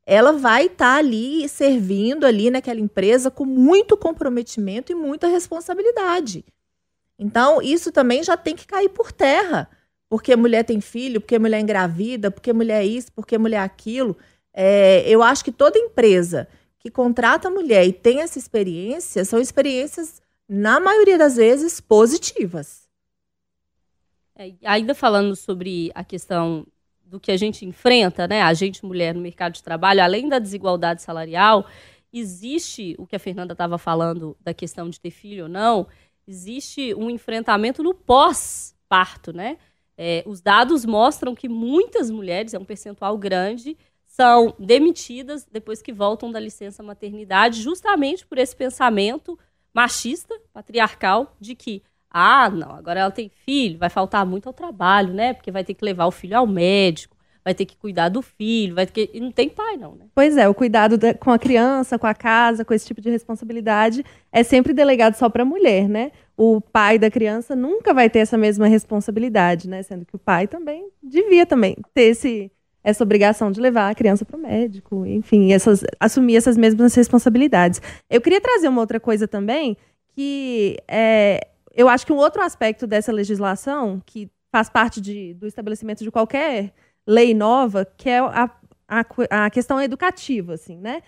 ela 0.06 0.32
vai 0.32 0.66
estar 0.66 0.94
tá 0.94 0.96
ali 0.96 1.48
servindo 1.48 2.26
ali 2.26 2.50
naquela 2.50 2.80
empresa 2.80 3.30
com 3.30 3.44
muito 3.44 3.96
comprometimento 3.96 4.92
e 4.92 4.94
muita 4.94 5.28
responsabilidade. 5.28 6.44
Então, 7.22 7.62
isso 7.62 7.92
também 7.92 8.20
já 8.24 8.36
tem 8.36 8.56
que 8.56 8.66
cair 8.66 8.88
por 8.88 9.12
terra. 9.12 9.70
Porque 10.08 10.34
mulher 10.34 10.64
tem 10.64 10.80
filho, 10.80 11.20
porque 11.20 11.38
mulher 11.38 11.58
é 11.58 11.60
engravida, 11.60 12.32
porque 12.32 12.52
mulher 12.52 12.82
é 12.82 12.84
isso, 12.84 13.12
porque 13.12 13.38
mulher 13.38 13.58
é 13.58 13.60
aquilo. 13.60 14.16
É, 14.52 15.08
eu 15.08 15.22
acho 15.22 15.44
que 15.44 15.52
toda 15.52 15.78
empresa 15.78 16.48
que 16.80 16.90
contrata 16.90 17.48
mulher 17.48 17.86
e 17.86 17.92
tem 17.92 18.20
essa 18.20 18.40
experiência 18.40 19.24
são 19.24 19.40
experiências, 19.40 20.20
na 20.48 20.80
maioria 20.80 21.16
das 21.16 21.36
vezes, 21.36 21.80
positivas. 21.80 22.88
É, 24.34 24.52
ainda 24.64 24.92
falando 24.92 25.36
sobre 25.36 25.92
a 25.94 26.02
questão 26.02 26.66
do 27.04 27.20
que 27.20 27.30
a 27.30 27.36
gente 27.36 27.64
enfrenta, 27.64 28.26
né, 28.26 28.42
a 28.42 28.52
gente 28.52 28.84
mulher 28.84 29.14
no 29.14 29.20
mercado 29.20 29.52
de 29.52 29.62
trabalho, 29.62 30.02
além 30.02 30.28
da 30.28 30.40
desigualdade 30.40 31.02
salarial, 31.02 31.66
existe 32.12 32.96
o 32.98 33.06
que 33.06 33.14
a 33.14 33.20
Fernanda 33.20 33.52
estava 33.52 33.78
falando 33.78 34.36
da 34.40 34.52
questão 34.52 34.90
de 34.90 34.98
ter 34.98 35.10
filho 35.10 35.44
ou 35.44 35.48
não, 35.48 35.86
existe 36.26 36.94
um 36.94 37.10
enfrentamento 37.10 37.82
no 37.82 37.94
pós-parto, 37.94 39.32
né? 39.32 39.58
É, 39.96 40.22
os 40.26 40.40
dados 40.40 40.84
mostram 40.84 41.34
que 41.34 41.48
muitas 41.48 42.10
mulheres, 42.10 42.54
é 42.54 42.58
um 42.58 42.64
percentual 42.64 43.16
grande, 43.18 43.76
são 44.06 44.54
demitidas 44.58 45.46
depois 45.50 45.80
que 45.80 45.92
voltam 45.92 46.30
da 46.30 46.40
licença 46.40 46.82
maternidade, 46.82 47.62
justamente 47.62 48.26
por 48.26 48.38
esse 48.38 48.54
pensamento 48.54 49.38
machista, 49.72 50.38
patriarcal, 50.52 51.34
de 51.40 51.54
que 51.54 51.82
ah, 52.10 52.50
não, 52.50 52.72
agora 52.72 53.00
ela 53.00 53.10
tem 53.10 53.30
filho, 53.30 53.78
vai 53.78 53.88
faltar 53.88 54.26
muito 54.26 54.46
ao 54.46 54.52
trabalho, 54.52 55.14
né? 55.14 55.32
Porque 55.32 55.50
vai 55.50 55.64
ter 55.64 55.72
que 55.72 55.84
levar 55.84 56.06
o 56.06 56.10
filho 56.10 56.36
ao 56.36 56.46
médico, 56.46 57.11
vai 57.44 57.54
ter 57.54 57.66
que 57.66 57.76
cuidar 57.76 58.08
do 58.08 58.22
filho, 58.22 58.74
vai 58.74 58.86
ter 58.86 58.92
que. 58.92 59.10
E 59.16 59.20
não 59.20 59.32
tem 59.32 59.48
pai, 59.48 59.76
não, 59.76 59.94
né? 59.94 60.06
Pois 60.14 60.36
é, 60.36 60.48
o 60.48 60.54
cuidado 60.54 60.96
da, 60.96 61.12
com 61.12 61.30
a 61.30 61.38
criança, 61.38 61.98
com 61.98 62.06
a 62.06 62.14
casa, 62.14 62.64
com 62.64 62.72
esse 62.72 62.86
tipo 62.86 63.00
de 63.00 63.10
responsabilidade 63.10 64.04
é 64.30 64.42
sempre 64.42 64.72
delegado 64.72 65.14
só 65.14 65.28
para 65.28 65.42
a 65.42 65.46
mulher, 65.46 65.88
né? 65.88 66.12
O 66.36 66.60
pai 66.60 66.98
da 66.98 67.10
criança 67.10 67.56
nunca 67.56 67.92
vai 67.92 68.08
ter 68.08 68.20
essa 68.20 68.38
mesma 68.38 68.66
responsabilidade, 68.66 69.68
né? 69.68 69.82
Sendo 69.82 70.04
que 70.04 70.14
o 70.14 70.18
pai 70.18 70.46
também 70.46 70.88
devia 71.02 71.44
também 71.44 71.76
ter 71.92 72.04
esse, 72.04 72.50
essa 72.84 73.02
obrigação 73.02 73.50
de 73.50 73.60
levar 73.60 73.90
a 73.90 73.94
criança 73.94 74.24
para 74.24 74.36
o 74.36 74.40
médico, 74.40 75.04
enfim, 75.04 75.52
essas, 75.52 75.84
assumir 75.98 76.36
essas 76.36 76.56
mesmas 76.56 76.94
responsabilidades. 76.94 77.80
Eu 78.08 78.20
queria 78.20 78.40
trazer 78.40 78.68
uma 78.68 78.80
outra 78.80 79.00
coisa 79.00 79.26
também, 79.26 79.76
que 80.14 80.76
é, 80.88 81.40
eu 81.74 81.88
acho 81.88 82.06
que 82.06 82.12
um 82.12 82.16
outro 82.16 82.42
aspecto 82.42 82.86
dessa 82.86 83.12
legislação, 83.12 84.00
que 84.06 84.30
faz 84.50 84.68
parte 84.68 85.00
de, 85.00 85.34
do 85.34 85.46
estabelecimento 85.46 86.04
de 86.04 86.10
qualquer 86.10 86.72
lei 87.06 87.34
nova, 87.34 87.86
que 87.96 88.08
é 88.08 88.18
a, 88.18 88.50
a, 88.88 89.04
a 89.44 89.50
questão 89.50 89.80
educativa, 89.80 90.54
assim, 90.54 90.76
né? 90.76 91.02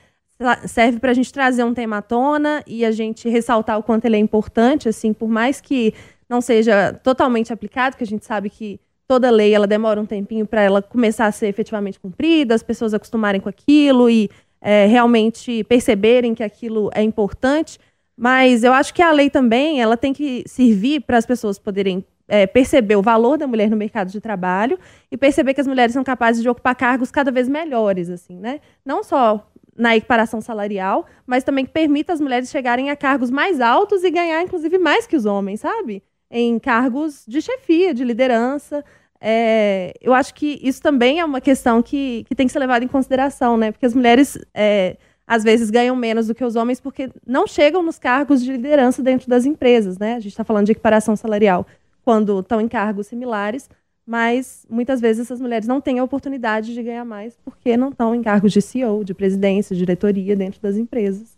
Serve 0.67 0.99
para 0.99 1.13
a 1.13 1.15
gente 1.15 1.33
trazer 1.33 1.63
um 1.65 1.73
tema 1.73 1.99
à 1.99 2.03
tona 2.03 2.63
e 2.67 2.85
a 2.85 2.91
gente 2.91 3.29
ressaltar 3.29 3.79
o 3.79 3.83
quanto 3.83 4.05
ele 4.05 4.17
é 4.17 4.19
importante, 4.19 4.89
assim, 4.89 5.13
por 5.13 5.29
mais 5.29 5.61
que 5.61 5.95
não 6.29 6.41
seja 6.41 6.93
totalmente 6.93 7.53
aplicado, 7.53 7.97
que 7.97 8.03
a 8.03 8.07
gente 8.07 8.25
sabe 8.25 8.51
que 8.51 8.81
toda 9.07 9.31
lei 9.31 9.55
ela 9.55 9.67
demora 9.67 10.01
um 10.01 10.07
tempinho 10.07 10.47
para 10.47 10.63
ela 10.63 10.83
começar 10.83 11.27
a 11.27 11.33
ser 11.33 11.47
efetivamente 11.47 12.01
cumprida, 12.01 12.55
as 12.55 12.63
pessoas 12.63 12.95
acostumarem 12.95 13.41
com 13.41 13.49
aquilo 13.49 14.11
e 14.11 14.29
é, 14.61 14.87
realmente 14.87 15.63
perceberem 15.65 16.35
que 16.35 16.43
aquilo 16.43 16.91
é 16.95 17.03
importante. 17.03 17.79
Mas 18.17 18.65
eu 18.65 18.73
acho 18.73 18.95
que 18.95 19.03
a 19.03 19.13
lei 19.13 19.29
também 19.29 19.81
ela 19.81 19.97
tem 19.97 20.13
que 20.13 20.45
servir 20.47 21.01
para 21.03 21.19
as 21.19 21.27
pessoas 21.27 21.59
poderem 21.59 22.05
é, 22.27 22.47
perceber 22.47 22.97
o 22.97 23.03
valor 23.03 23.37
da 23.37 23.47
mulher 23.47 23.71
no 23.71 23.77
mercado 23.77 24.11
de 24.11 24.21
trabalho 24.21 24.79
e 25.11 25.17
perceber 25.17 25.55
que 25.55 25.61
as 25.61 25.67
mulheres 25.67 25.93
são 25.93 26.03
capazes 26.03 26.43
de 26.43 26.49
ocupar 26.49 26.75
cargos 26.75 27.11
cada 27.11 27.31
vez 27.31 27.49
melhores, 27.49 28.09
assim, 28.09 28.39
né? 28.39 28.61
Não 28.85 29.03
só 29.03 29.47
na 29.77 29.97
equiparação 29.97 30.41
salarial, 30.41 31.05
mas 31.27 31.45
também 31.45 31.67
que 31.67 31.73
permita 31.73 32.13
as 32.13 32.21
mulheres 32.21 32.49
chegarem 32.51 32.91
a 32.91 32.97
cargos 32.97 33.31
mais 33.31 33.61
altos 33.61 34.05
e 34.05 34.11
ganhar, 34.11 34.43
inclusive, 34.43 34.79
mais 34.79 35.07
que 35.07 35.17
os 35.17 35.27
homens, 35.27 35.61
sabe? 35.61 36.03
Em 36.31 36.59
cargos 36.59 37.25
de 37.27 37.43
chefia, 37.43 37.93
de 37.93 38.05
liderança. 38.05 38.85
É, 39.21 39.93
eu 40.01 40.15
acho 40.15 40.35
que 40.35 40.61
isso 40.63 40.81
também 40.81 41.19
é 41.21 41.25
uma 41.25 41.41
questão 41.41 41.83
que, 41.83 42.25
que 42.29 42.35
tem 42.35 42.47
que 42.47 42.53
ser 42.53 42.59
levada 42.59 42.85
em 42.85 42.89
consideração, 42.89 43.57
né? 43.57 43.73
Porque 43.73 43.87
as 43.87 43.95
mulheres. 43.95 44.39
É, 44.55 44.97
às 45.27 45.43
vezes 45.43 45.71
ganham 45.71 45.97
menos 45.97 46.27
do 46.27 46.35
que 46.35 46.45
os 46.45 46.55
homens 46.55 46.79
porque 46.79 47.11
não 47.27 47.47
chegam 47.47 47.83
nos 47.83 47.99
cargos 47.99 48.45
de 48.45 48.53
liderança 48.53 49.03
dentro 49.03 49.27
das 49.27 49.47
empresas, 49.47 49.97
né? 49.97 50.17
A 50.17 50.21
gente 50.21 50.33
está 50.33 50.45
falando 50.45 50.67
de 50.67 50.73
equiparação 50.73 51.17
salarial 51.17 51.67
quando 52.05 52.41
estão 52.41 52.61
em 52.61 52.69
cargos 52.69 53.07
similares, 53.07 53.69
mas 54.07 54.67
muitas 54.69 55.01
vezes 55.01 55.23
essas 55.23 55.41
mulheres 55.41 55.67
não 55.67 55.81
têm 55.81 55.99
a 55.99 56.05
oportunidade 56.05 56.75
de 56.75 56.83
ganhar 56.83 57.05
mais 57.05 57.37
porque 57.43 57.77
não 57.77 57.89
estão 57.89 58.15
em 58.15 58.23
cargos 58.23 58.53
de 58.53 58.61
CEO, 58.61 59.03
de 59.03 59.15
presidência, 59.15 59.75
de 59.75 59.81
diretoria 59.81 60.37
dentro 60.37 60.61
das 60.61 60.77
empresas. 60.77 61.37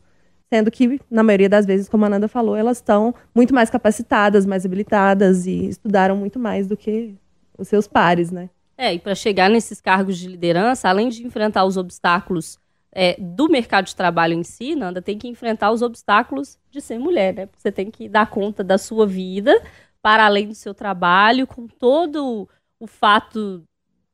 Sendo 0.52 0.70
que, 0.70 1.00
na 1.10 1.24
maioria 1.24 1.48
das 1.48 1.66
vezes, 1.66 1.88
como 1.88 2.04
a 2.04 2.08
Nanda 2.08 2.28
falou, 2.28 2.54
elas 2.54 2.78
estão 2.78 3.14
muito 3.34 3.52
mais 3.52 3.68
capacitadas, 3.68 4.46
mais 4.46 4.64
habilitadas 4.64 5.44
e 5.46 5.68
estudaram 5.68 6.16
muito 6.16 6.38
mais 6.38 6.68
do 6.68 6.76
que 6.76 7.16
os 7.58 7.66
seus 7.66 7.88
pares, 7.88 8.30
né? 8.30 8.48
É, 8.78 8.94
e 8.94 8.98
para 8.98 9.14
chegar 9.14 9.48
nesses 9.48 9.80
cargos 9.80 10.18
de 10.18 10.28
liderança, 10.28 10.88
além 10.88 11.08
de 11.08 11.26
enfrentar 11.26 11.64
os 11.64 11.76
obstáculos 11.76 12.58
é, 12.92 13.16
do 13.18 13.48
mercado 13.48 13.86
de 13.86 13.96
trabalho 13.96 14.34
em 14.34 14.42
si, 14.42 14.74
Nanda, 14.74 15.02
tem 15.02 15.18
que 15.18 15.26
enfrentar 15.28 15.70
os 15.72 15.82
obstáculos 15.82 16.58
de 16.70 16.80
ser 16.80 16.98
mulher, 16.98 17.34
né? 17.34 17.48
Você 17.56 17.72
tem 17.72 17.90
que 17.90 18.08
dar 18.08 18.30
conta 18.30 18.62
da 18.62 18.78
sua 18.78 19.06
vida 19.06 19.60
para 20.06 20.24
além 20.26 20.46
do 20.46 20.54
seu 20.54 20.72
trabalho, 20.72 21.48
com 21.48 21.66
todo 21.66 22.48
o 22.78 22.86
fato 22.86 23.64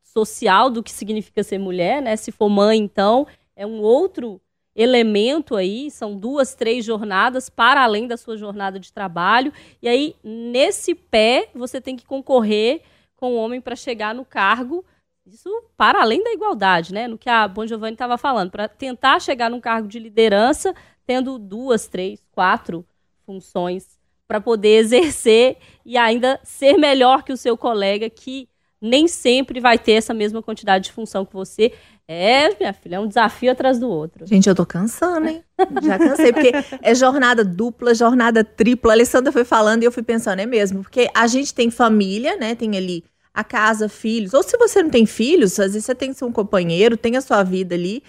social 0.02 0.70
do 0.70 0.82
que 0.82 0.90
significa 0.90 1.42
ser 1.42 1.58
mulher, 1.58 2.00
né? 2.00 2.16
Se 2.16 2.32
for 2.32 2.48
mãe, 2.48 2.78
então, 2.78 3.26
é 3.54 3.66
um 3.66 3.82
outro 3.82 4.40
elemento 4.74 5.54
aí, 5.54 5.90
são 5.90 6.16
duas, 6.16 6.54
três 6.54 6.82
jornadas 6.82 7.50
para 7.50 7.82
além 7.82 8.06
da 8.06 8.16
sua 8.16 8.38
jornada 8.38 8.80
de 8.80 8.90
trabalho. 8.90 9.52
E 9.82 9.86
aí, 9.86 10.16
nesse 10.24 10.94
pé, 10.94 11.50
você 11.54 11.78
tem 11.78 11.94
que 11.94 12.06
concorrer 12.06 12.80
com 13.14 13.34
o 13.34 13.36
homem 13.36 13.60
para 13.60 13.76
chegar 13.76 14.14
no 14.14 14.24
cargo. 14.24 14.82
Isso 15.26 15.50
para 15.76 16.00
além 16.00 16.24
da 16.24 16.32
igualdade, 16.32 16.94
né? 16.94 17.06
No 17.06 17.18
que 17.18 17.28
a 17.28 17.46
Bon 17.46 17.66
Giovanni 17.66 17.96
estava 17.96 18.16
falando, 18.16 18.50
para 18.50 18.66
tentar 18.66 19.20
chegar 19.20 19.50
num 19.50 19.60
cargo 19.60 19.88
de 19.88 19.98
liderança, 19.98 20.74
tendo 21.04 21.38
duas, 21.38 21.86
três, 21.86 22.24
quatro 22.32 22.82
funções 23.26 23.91
para 24.32 24.40
poder 24.40 24.78
exercer 24.78 25.58
e 25.84 25.98
ainda 25.98 26.40
ser 26.42 26.78
melhor 26.78 27.22
que 27.22 27.34
o 27.34 27.36
seu 27.36 27.54
colega 27.54 28.08
que 28.08 28.48
nem 28.80 29.06
sempre 29.06 29.60
vai 29.60 29.78
ter 29.78 29.92
essa 29.92 30.14
mesma 30.14 30.42
quantidade 30.42 30.86
de 30.86 30.92
função 30.92 31.26
que 31.26 31.34
você. 31.34 31.74
É, 32.08 32.48
minha 32.58 32.72
filha, 32.72 32.96
é 32.96 32.98
um 33.00 33.06
desafio 33.06 33.52
atrás 33.52 33.78
do 33.78 33.90
outro. 33.90 34.26
Gente, 34.26 34.48
eu 34.48 34.54
tô 34.54 34.64
cansando, 34.64 35.28
hein? 35.28 35.44
Já 35.82 35.98
cansei, 35.98 36.32
porque 36.32 36.50
é 36.80 36.94
jornada 36.94 37.44
dupla, 37.44 37.94
jornada 37.94 38.42
tripla. 38.42 38.92
A 38.92 38.94
Alessandra 38.94 39.30
foi 39.30 39.44
falando 39.44 39.82
e 39.82 39.84
eu 39.84 39.92
fui 39.92 40.02
pensando, 40.02 40.40
é 40.40 40.46
mesmo, 40.46 40.80
porque 40.80 41.10
a 41.14 41.26
gente 41.26 41.52
tem 41.52 41.70
família, 41.70 42.34
né? 42.38 42.54
Tem 42.54 42.74
ali 42.74 43.04
a 43.34 43.44
casa, 43.44 43.86
filhos. 43.86 44.32
Ou 44.32 44.42
se 44.42 44.56
você 44.56 44.82
não 44.82 44.88
tem 44.88 45.04
filhos, 45.04 45.60
às 45.60 45.74
vezes 45.74 45.84
você 45.84 45.94
tem 45.94 46.14
seu 46.14 46.32
companheiro, 46.32 46.96
tem 46.96 47.18
a 47.18 47.20
sua 47.20 47.42
vida 47.42 47.74
ali. 47.74 48.02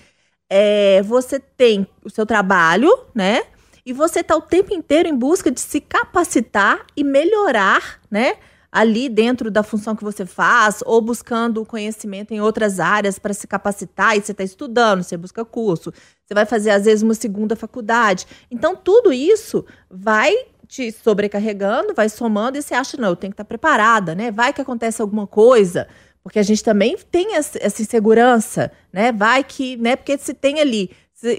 É, 0.49 1.01
você 1.01 1.37
tem 1.37 1.85
o 2.01 2.09
seu 2.09 2.25
trabalho, 2.25 2.97
né? 3.13 3.43
E 3.85 3.91
você 3.91 4.23
tá 4.23 4.35
o 4.35 4.41
tempo 4.41 4.73
inteiro 4.73 5.09
em 5.09 5.15
busca 5.15 5.51
de 5.51 5.59
se 5.59 5.81
capacitar 5.81 6.85
e 6.95 7.03
melhorar, 7.03 7.99
né? 8.09 8.37
ali 8.73 9.07
dentro 9.07 9.51
da 9.51 9.61
função 9.61 9.95
que 9.95 10.03
você 10.03 10.25
faz, 10.25 10.81
ou 10.83 10.99
buscando 10.99 11.63
conhecimento 11.63 12.33
em 12.33 12.41
outras 12.41 12.79
áreas 12.79 13.19
para 13.19 13.31
se 13.31 13.45
capacitar, 13.45 14.17
e 14.17 14.21
você 14.21 14.31
está 14.31 14.43
estudando, 14.43 15.03
você 15.03 15.15
busca 15.15 15.45
curso, 15.45 15.93
você 16.25 16.33
vai 16.33 16.43
fazer, 16.43 16.71
às 16.71 16.85
vezes, 16.85 17.03
uma 17.03 17.13
segunda 17.13 17.55
faculdade. 17.55 18.25
Então, 18.49 18.75
tudo 18.75 19.13
isso 19.13 19.63
vai 19.91 20.33
te 20.67 20.91
sobrecarregando, 20.91 21.93
vai 21.93 22.09
somando, 22.09 22.57
e 22.57 22.63
você 22.63 22.73
acha, 22.73 22.97
não, 22.97 23.09
eu 23.09 23.15
tenho 23.15 23.31
que 23.31 23.35
estar 23.35 23.43
tá 23.43 23.47
preparada, 23.47 24.15
né? 24.15 24.31
Vai 24.31 24.51
que 24.51 24.61
acontece 24.61 25.03
alguma 25.03 25.27
coisa, 25.27 25.87
porque 26.23 26.39
a 26.39 26.43
gente 26.43 26.63
também 26.63 26.97
tem 27.11 27.35
essa 27.35 27.79
insegurança, 27.79 28.71
né? 28.91 29.11
Vai 29.11 29.43
que, 29.43 29.77
né? 29.77 29.95
Porque 29.95 30.17
se 30.17 30.33
tem 30.33 30.59
ali, 30.59 30.89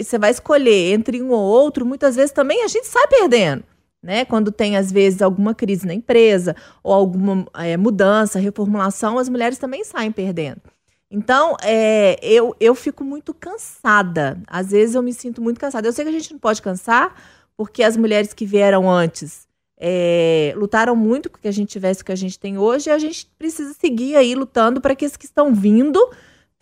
você 0.02 0.18
vai 0.18 0.30
escolher 0.30 0.92
entre 0.92 1.22
um 1.22 1.30
ou 1.30 1.40
outro, 1.40 1.84
muitas 1.84 2.16
vezes 2.16 2.32
também 2.32 2.64
a 2.64 2.68
gente 2.68 2.86
sai 2.86 3.06
perdendo 3.06 3.64
né? 4.04 4.24
Quando 4.26 4.52
tem, 4.52 4.76
às 4.76 4.92
vezes, 4.92 5.22
alguma 5.22 5.54
crise 5.54 5.86
na 5.86 5.94
empresa 5.94 6.54
ou 6.82 6.92
alguma 6.92 7.46
é, 7.54 7.74
mudança, 7.76 8.38
reformulação, 8.38 9.18
as 9.18 9.30
mulheres 9.30 9.56
também 9.56 9.82
saem 9.82 10.12
perdendo. 10.12 10.60
Então, 11.10 11.56
é, 11.62 12.18
eu, 12.22 12.54
eu 12.60 12.74
fico 12.74 13.02
muito 13.02 13.32
cansada. 13.32 14.38
Às 14.46 14.72
vezes 14.72 14.94
eu 14.94 15.02
me 15.02 15.12
sinto 15.12 15.40
muito 15.40 15.58
cansada. 15.58 15.88
Eu 15.88 15.92
sei 15.92 16.04
que 16.04 16.10
a 16.10 16.12
gente 16.12 16.32
não 16.32 16.38
pode 16.38 16.60
cansar, 16.60 17.14
porque 17.56 17.82
as 17.82 17.96
mulheres 17.96 18.34
que 18.34 18.44
vieram 18.44 18.90
antes 18.90 19.46
é, 19.78 20.52
lutaram 20.54 20.94
muito 20.94 21.30
para 21.30 21.40
que 21.40 21.48
a 21.48 21.52
gente 21.52 21.70
tivesse 21.70 22.02
o 22.02 22.04
que 22.04 22.12
a 22.12 22.16
gente 22.16 22.38
tem 22.38 22.58
hoje, 22.58 22.90
e 22.90 22.92
a 22.92 22.98
gente 22.98 23.26
precisa 23.38 23.72
seguir 23.72 24.16
aí 24.16 24.34
lutando 24.34 24.82
para 24.82 24.94
que 24.94 25.04
esses 25.04 25.16
que 25.16 25.24
estão 25.24 25.54
vindo 25.54 25.98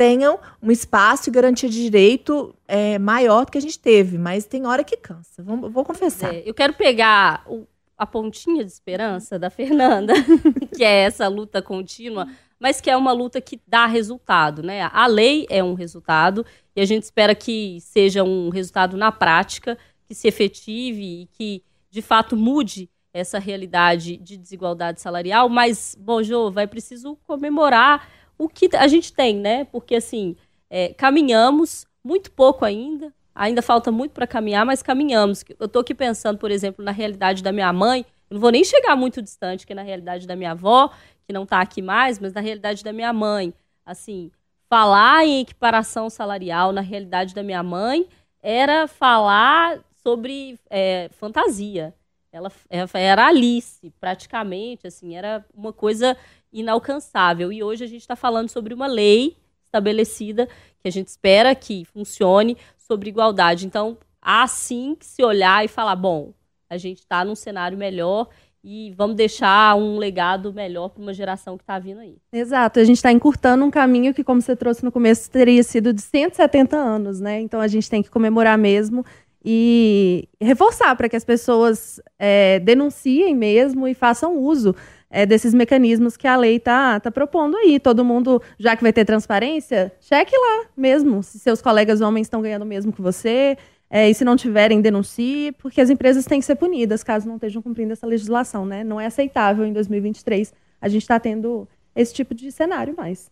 tenham 0.02 0.40
um 0.60 0.72
espaço 0.72 1.30
e 1.30 1.32
garantia 1.32 1.68
de 1.68 1.80
direito 1.80 2.52
é, 2.66 2.98
maior 2.98 3.44
do 3.44 3.52
que 3.52 3.58
a 3.58 3.60
gente 3.60 3.78
teve, 3.78 4.18
mas 4.18 4.44
tem 4.44 4.66
hora 4.66 4.82
que 4.82 4.96
cansa, 4.96 5.44
vou, 5.44 5.70
vou 5.70 5.84
confessar. 5.84 6.34
É, 6.34 6.42
eu 6.44 6.52
quero 6.52 6.72
pegar 6.72 7.44
o, 7.46 7.64
a 7.96 8.04
pontinha 8.04 8.64
de 8.64 8.72
esperança 8.72 9.38
da 9.38 9.48
Fernanda, 9.48 10.12
que 10.76 10.82
é 10.82 11.04
essa 11.04 11.28
luta 11.28 11.62
contínua, 11.62 12.26
mas 12.58 12.80
que 12.80 12.90
é 12.90 12.96
uma 12.96 13.12
luta 13.12 13.40
que 13.40 13.60
dá 13.64 13.86
resultado, 13.86 14.60
né? 14.60 14.90
A 14.92 15.06
lei 15.06 15.46
é 15.48 15.62
um 15.62 15.74
resultado 15.74 16.44
e 16.74 16.80
a 16.80 16.84
gente 16.84 17.04
espera 17.04 17.32
que 17.32 17.78
seja 17.80 18.24
um 18.24 18.48
resultado 18.48 18.96
na 18.96 19.12
prática, 19.12 19.78
que 20.08 20.16
se 20.16 20.26
efetive 20.26 21.22
e 21.22 21.26
que 21.26 21.62
de 21.92 22.02
fato 22.02 22.36
mude 22.36 22.90
essa 23.14 23.38
realidade 23.38 24.16
de 24.16 24.36
desigualdade 24.36 25.00
salarial, 25.00 25.48
mas, 25.48 25.96
Bojo, 25.96 26.50
vai 26.50 26.66
preciso 26.66 27.16
comemorar 27.24 28.08
o 28.38 28.48
que 28.48 28.68
a 28.76 28.86
gente 28.88 29.12
tem, 29.12 29.36
né? 29.36 29.64
Porque, 29.64 29.94
assim, 29.94 30.36
é, 30.68 30.92
caminhamos 30.94 31.86
muito 32.02 32.30
pouco 32.30 32.64
ainda, 32.64 33.12
ainda 33.34 33.62
falta 33.62 33.90
muito 33.90 34.12
para 34.12 34.26
caminhar, 34.26 34.66
mas 34.66 34.82
caminhamos. 34.82 35.44
Eu 35.58 35.66
estou 35.66 35.80
aqui 35.80 35.94
pensando, 35.94 36.38
por 36.38 36.50
exemplo, 36.50 36.84
na 36.84 36.90
realidade 36.90 37.42
da 37.42 37.52
minha 37.52 37.72
mãe, 37.72 38.04
eu 38.30 38.34
não 38.34 38.40
vou 38.40 38.50
nem 38.50 38.64
chegar 38.64 38.96
muito 38.96 39.20
distante, 39.20 39.66
que 39.66 39.74
na 39.74 39.82
realidade 39.82 40.26
da 40.26 40.34
minha 40.34 40.52
avó, 40.52 40.90
que 41.26 41.32
não 41.32 41.44
está 41.44 41.60
aqui 41.60 41.82
mais, 41.82 42.18
mas 42.18 42.32
na 42.32 42.40
realidade 42.40 42.82
da 42.82 42.92
minha 42.92 43.12
mãe. 43.12 43.52
Assim, 43.84 44.30
falar 44.68 45.26
em 45.26 45.40
equiparação 45.40 46.08
salarial 46.08 46.72
na 46.72 46.80
realidade 46.80 47.34
da 47.34 47.42
minha 47.42 47.62
mãe 47.62 48.08
era 48.42 48.88
falar 48.88 49.78
sobre 50.02 50.58
é, 50.70 51.10
fantasia. 51.12 51.94
Ela 52.32 52.50
era 52.94 53.26
Alice, 53.26 53.92
praticamente, 54.00 54.86
assim, 54.86 55.14
era 55.14 55.44
uma 55.54 55.72
coisa 55.72 56.16
inalcançável. 56.52 57.52
E 57.52 57.62
hoje 57.62 57.84
a 57.84 57.86
gente 57.88 58.02
está 58.02 58.16
falando 58.16 58.48
sobre 58.48 58.74
uma 58.74 58.86
lei 58.86 59.36
estabelecida 59.64 60.46
que 60.80 60.88
a 60.88 60.90
gente 60.90 61.08
espera 61.08 61.54
que 61.54 61.84
funcione 61.84 62.56
sobre 62.76 63.08
igualdade. 63.08 63.66
Então, 63.66 63.96
há 64.20 64.46
sim 64.46 64.94
que 64.98 65.06
se 65.06 65.24
olhar 65.24 65.64
e 65.64 65.68
falar: 65.68 65.96
bom, 65.96 66.32
a 66.68 66.76
gente 66.76 66.98
está 66.98 67.24
num 67.24 67.34
cenário 67.34 67.78
melhor 67.78 68.28
e 68.64 68.92
vamos 68.96 69.16
deixar 69.16 69.76
um 69.76 69.98
legado 69.98 70.52
melhor 70.52 70.90
para 70.90 71.02
uma 71.02 71.12
geração 71.12 71.56
que 71.56 71.64
está 71.64 71.78
vindo 71.78 72.00
aí. 72.00 72.16
Exato, 72.32 72.78
a 72.78 72.84
gente 72.84 72.96
está 72.96 73.10
encurtando 73.10 73.64
um 73.64 73.70
caminho 73.70 74.14
que, 74.14 74.22
como 74.22 74.40
você 74.40 74.54
trouxe 74.54 74.84
no 74.84 74.92
começo, 74.92 75.28
teria 75.30 75.62
sido 75.64 75.92
de 75.92 76.00
170 76.00 76.76
anos, 76.76 77.20
né? 77.20 77.40
Então 77.40 77.60
a 77.60 77.66
gente 77.66 77.90
tem 77.90 78.02
que 78.02 78.10
comemorar 78.10 78.56
mesmo 78.56 79.04
e 79.44 80.28
reforçar 80.40 80.94
para 80.94 81.08
que 81.08 81.16
as 81.16 81.24
pessoas 81.24 82.00
é, 82.16 82.60
denunciem 82.60 83.34
mesmo 83.34 83.88
e 83.88 83.94
façam 83.94 84.38
uso 84.38 84.74
é, 85.12 85.26
desses 85.26 85.54
mecanismos 85.54 86.16
que 86.16 86.26
a 86.26 86.36
lei 86.36 86.56
está 86.56 86.98
tá 86.98 87.10
propondo 87.10 87.56
aí. 87.56 87.78
Todo 87.78 88.04
mundo, 88.04 88.42
já 88.58 88.74
que 88.74 88.82
vai 88.82 88.92
ter 88.92 89.04
transparência, 89.04 89.92
cheque 90.00 90.36
lá 90.36 90.66
mesmo 90.76 91.22
se 91.22 91.38
seus 91.38 91.62
colegas 91.62 92.00
homens 92.00 92.26
estão 92.26 92.42
ganhando 92.42 92.62
o 92.62 92.66
mesmo 92.66 92.92
que 92.92 93.02
você. 93.02 93.56
É, 93.90 94.08
e 94.08 94.14
se 94.14 94.24
não 94.24 94.34
tiverem, 94.34 94.80
denuncie, 94.80 95.52
porque 95.52 95.78
as 95.80 95.90
empresas 95.90 96.24
têm 96.24 96.40
que 96.40 96.46
ser 96.46 96.56
punidas 96.56 97.04
caso 97.04 97.28
não 97.28 97.34
estejam 97.34 97.60
cumprindo 97.60 97.92
essa 97.92 98.06
legislação, 98.06 98.64
né? 98.64 98.82
Não 98.82 98.98
é 98.98 99.04
aceitável 99.04 99.66
em 99.66 99.72
2023 99.72 100.52
a 100.82 100.88
gente 100.88 101.02
está 101.02 101.20
tendo 101.20 101.68
esse 101.94 102.12
tipo 102.12 102.34
de 102.34 102.50
cenário 102.50 102.94
mais. 102.96 103.30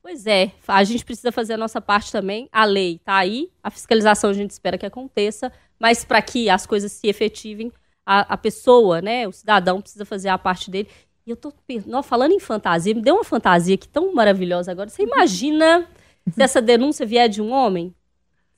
Pois 0.00 0.26
é, 0.26 0.52
a 0.66 0.84
gente 0.84 1.04
precisa 1.04 1.32
fazer 1.32 1.54
a 1.54 1.56
nossa 1.56 1.80
parte 1.80 2.12
também. 2.12 2.48
A 2.52 2.64
lei 2.64 2.96
está 2.96 3.16
aí, 3.16 3.50
a 3.62 3.70
fiscalização 3.70 4.30
a 4.30 4.32
gente 4.32 4.50
espera 4.50 4.78
que 4.78 4.86
aconteça, 4.86 5.52
mas 5.78 6.04
para 6.04 6.22
que 6.22 6.48
as 6.48 6.64
coisas 6.64 6.92
se 6.92 7.08
efetivem, 7.08 7.72
a, 8.06 8.34
a, 8.34 8.36
pessoa, 8.36 9.00
né, 9.00 9.26
o 9.28 9.32
cidadão 9.32 9.80
precisa 9.80 10.04
fazer 10.04 10.28
a 10.28 10.38
parte 10.38 10.70
dele. 10.70 10.88
E 11.26 11.30
eu 11.30 11.36
tô 11.36 11.52
não, 11.86 12.02
falando 12.02 12.32
em 12.32 12.40
fantasia, 12.40 12.94
me 12.94 13.00
deu 13.00 13.14
uma 13.14 13.24
fantasia 13.24 13.74
aqui 13.74 13.88
tão 13.88 14.12
maravilhosa 14.12 14.72
agora. 14.72 14.88
Você 14.88 15.04
imagina 15.04 15.88
se 16.30 16.42
essa 16.42 16.60
denúncia 16.60 17.06
vier 17.06 17.28
de 17.28 17.40
um 17.40 17.52
homem? 17.52 17.94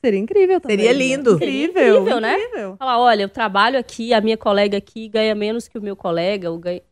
Seria 0.00 0.20
incrível 0.20 0.61
também. 0.61 0.79
Seria 0.79 0.92
lindo. 0.92 1.38
Seria 1.38 1.64
incrível, 1.64 2.00
incrível 2.00 2.20
né? 2.20 2.38
Incrível. 2.38 2.77
Falar, 2.77 2.98
olha, 2.98 3.22
eu 3.22 3.29
trabalho 3.29 3.79
aqui, 3.79 4.12
a 4.12 4.20
minha 4.20 4.37
colega 4.37 4.77
aqui 4.77 5.09
ganha 5.09 5.35
menos 5.35 5.68
que 5.68 5.79
o 5.79 5.83
meu 5.83 5.96
colega, 5.96 6.50
ou 6.50 6.59
ganha... 6.59 6.83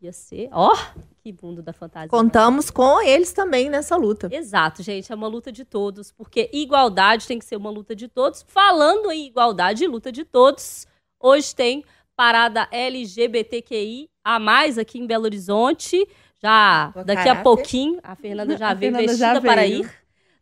Ia 0.00 0.12
ser, 0.12 0.48
ó, 0.50 0.72
oh, 0.72 1.00
que 1.22 1.32
mundo 1.40 1.62
da 1.62 1.72
fantasia. 1.72 2.08
Contamos 2.08 2.70
com 2.70 3.00
eles 3.00 3.32
também 3.32 3.70
nessa 3.70 3.96
luta. 3.96 4.28
Exato, 4.32 4.82
gente, 4.82 5.12
é 5.12 5.14
uma 5.14 5.28
luta 5.28 5.52
de 5.52 5.64
todos, 5.64 6.10
porque 6.10 6.50
igualdade 6.52 7.28
tem 7.28 7.38
que 7.38 7.44
ser 7.44 7.56
uma 7.56 7.70
luta 7.70 7.94
de 7.94 8.08
todos. 8.08 8.44
Falando 8.48 9.12
em 9.12 9.26
igualdade 9.26 9.84
e 9.84 9.86
luta 9.86 10.10
de 10.10 10.24
todos, 10.24 10.88
hoje 11.20 11.54
tem 11.54 11.84
parada 12.22 12.68
LGBTQI 12.70 14.08
a 14.22 14.38
mais 14.38 14.78
aqui 14.78 14.96
em 14.96 15.06
Belo 15.08 15.24
Horizonte. 15.24 16.06
Já 16.40 16.92
Boa 16.94 17.04
daqui 17.04 17.24
caráter. 17.24 17.40
a 17.40 17.42
pouquinho, 17.42 17.98
a 18.00 18.14
Fernanda 18.14 18.56
já 18.56 18.68
a 18.70 18.74
veio 18.74 18.92
Fernanda 18.92 19.12
vestida 19.12 19.34
já 19.34 19.40
para 19.40 19.66
ir. 19.66 19.92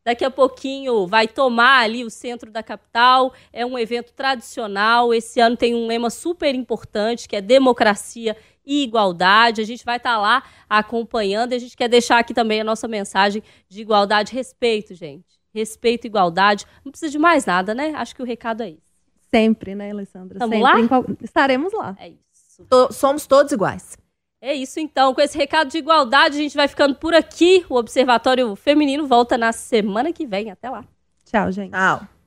Daqui 0.05 0.23
a 0.23 0.31
pouquinho 0.31 1.07
vai 1.07 1.27
tomar 1.27 1.81
ali 1.81 2.05
o 2.05 2.11
centro 2.11 2.51
da 2.51 2.63
capital. 2.63 3.33
É 3.51 3.65
um 3.65 3.79
evento 3.79 4.13
tradicional. 4.13 5.15
Esse 5.15 5.41
ano 5.41 5.57
tem 5.57 5.75
um 5.75 5.87
lema 5.87 6.11
super 6.11 6.55
importante 6.55 7.27
que 7.27 7.37
é 7.37 7.41
democracia 7.41 8.37
e 8.65 8.83
igualdade. 8.83 9.63
A 9.63 9.65
gente 9.65 9.85
vai 9.85 9.97
estar 9.97 10.17
tá 10.17 10.19
lá 10.19 10.43
acompanhando. 10.69 11.53
E 11.53 11.55
a 11.55 11.59
gente 11.59 11.77
quer 11.77 11.89
deixar 11.89 12.19
aqui 12.19 12.35
também 12.35 12.61
a 12.61 12.65
nossa 12.65 12.87
mensagem 12.89 13.43
de 13.71 13.81
igualdade, 13.81 14.35
respeito, 14.35 14.95
gente. 14.95 15.41
Respeito, 15.55 16.07
igualdade. 16.07 16.67
Não 16.85 16.93
precisa 16.93 17.11
de 17.11 17.19
mais 17.19 17.47
nada, 17.47 17.75
né? 17.75 17.95
Acho 17.97 18.15
que 18.15 18.23
o 18.23 18.27
recado 18.27 18.63
é 18.63 18.69
isso. 18.69 18.90
Sempre, 19.33 19.75
né, 19.75 19.91
Alessandra? 19.91 20.35
Estamos 20.37 20.57
Sempre. 20.57 20.83
lá? 20.83 20.89
Qual... 20.89 21.05
Estaremos 21.23 21.73
lá. 21.73 21.97
É 21.99 22.09
isso. 22.09 22.65
To 22.69 22.93
somos 22.93 23.27
todos 23.27 23.53
iguais. 23.53 23.97
É 24.41 24.55
isso 24.55 24.81
então. 24.81 25.15
Com 25.15 25.21
esse 25.21 25.37
recado 25.37 25.71
de 25.71 25.79
igualdade, 25.79 26.37
a 26.37 26.41
gente 26.41 26.57
vai 26.57 26.67
ficando 26.67 26.95
por 26.95 27.15
aqui. 27.15 27.65
O 27.69 27.77
Observatório 27.77 28.57
Feminino 28.57 29.07
volta 29.07 29.37
na 29.37 29.53
semana 29.53 30.13
que 30.13 30.27
vem. 30.27 30.51
Até 30.51 30.71
lá. 30.71 30.85
Tchau, 31.25 31.53
gente. 31.53 31.73
Tchau. 31.73 32.20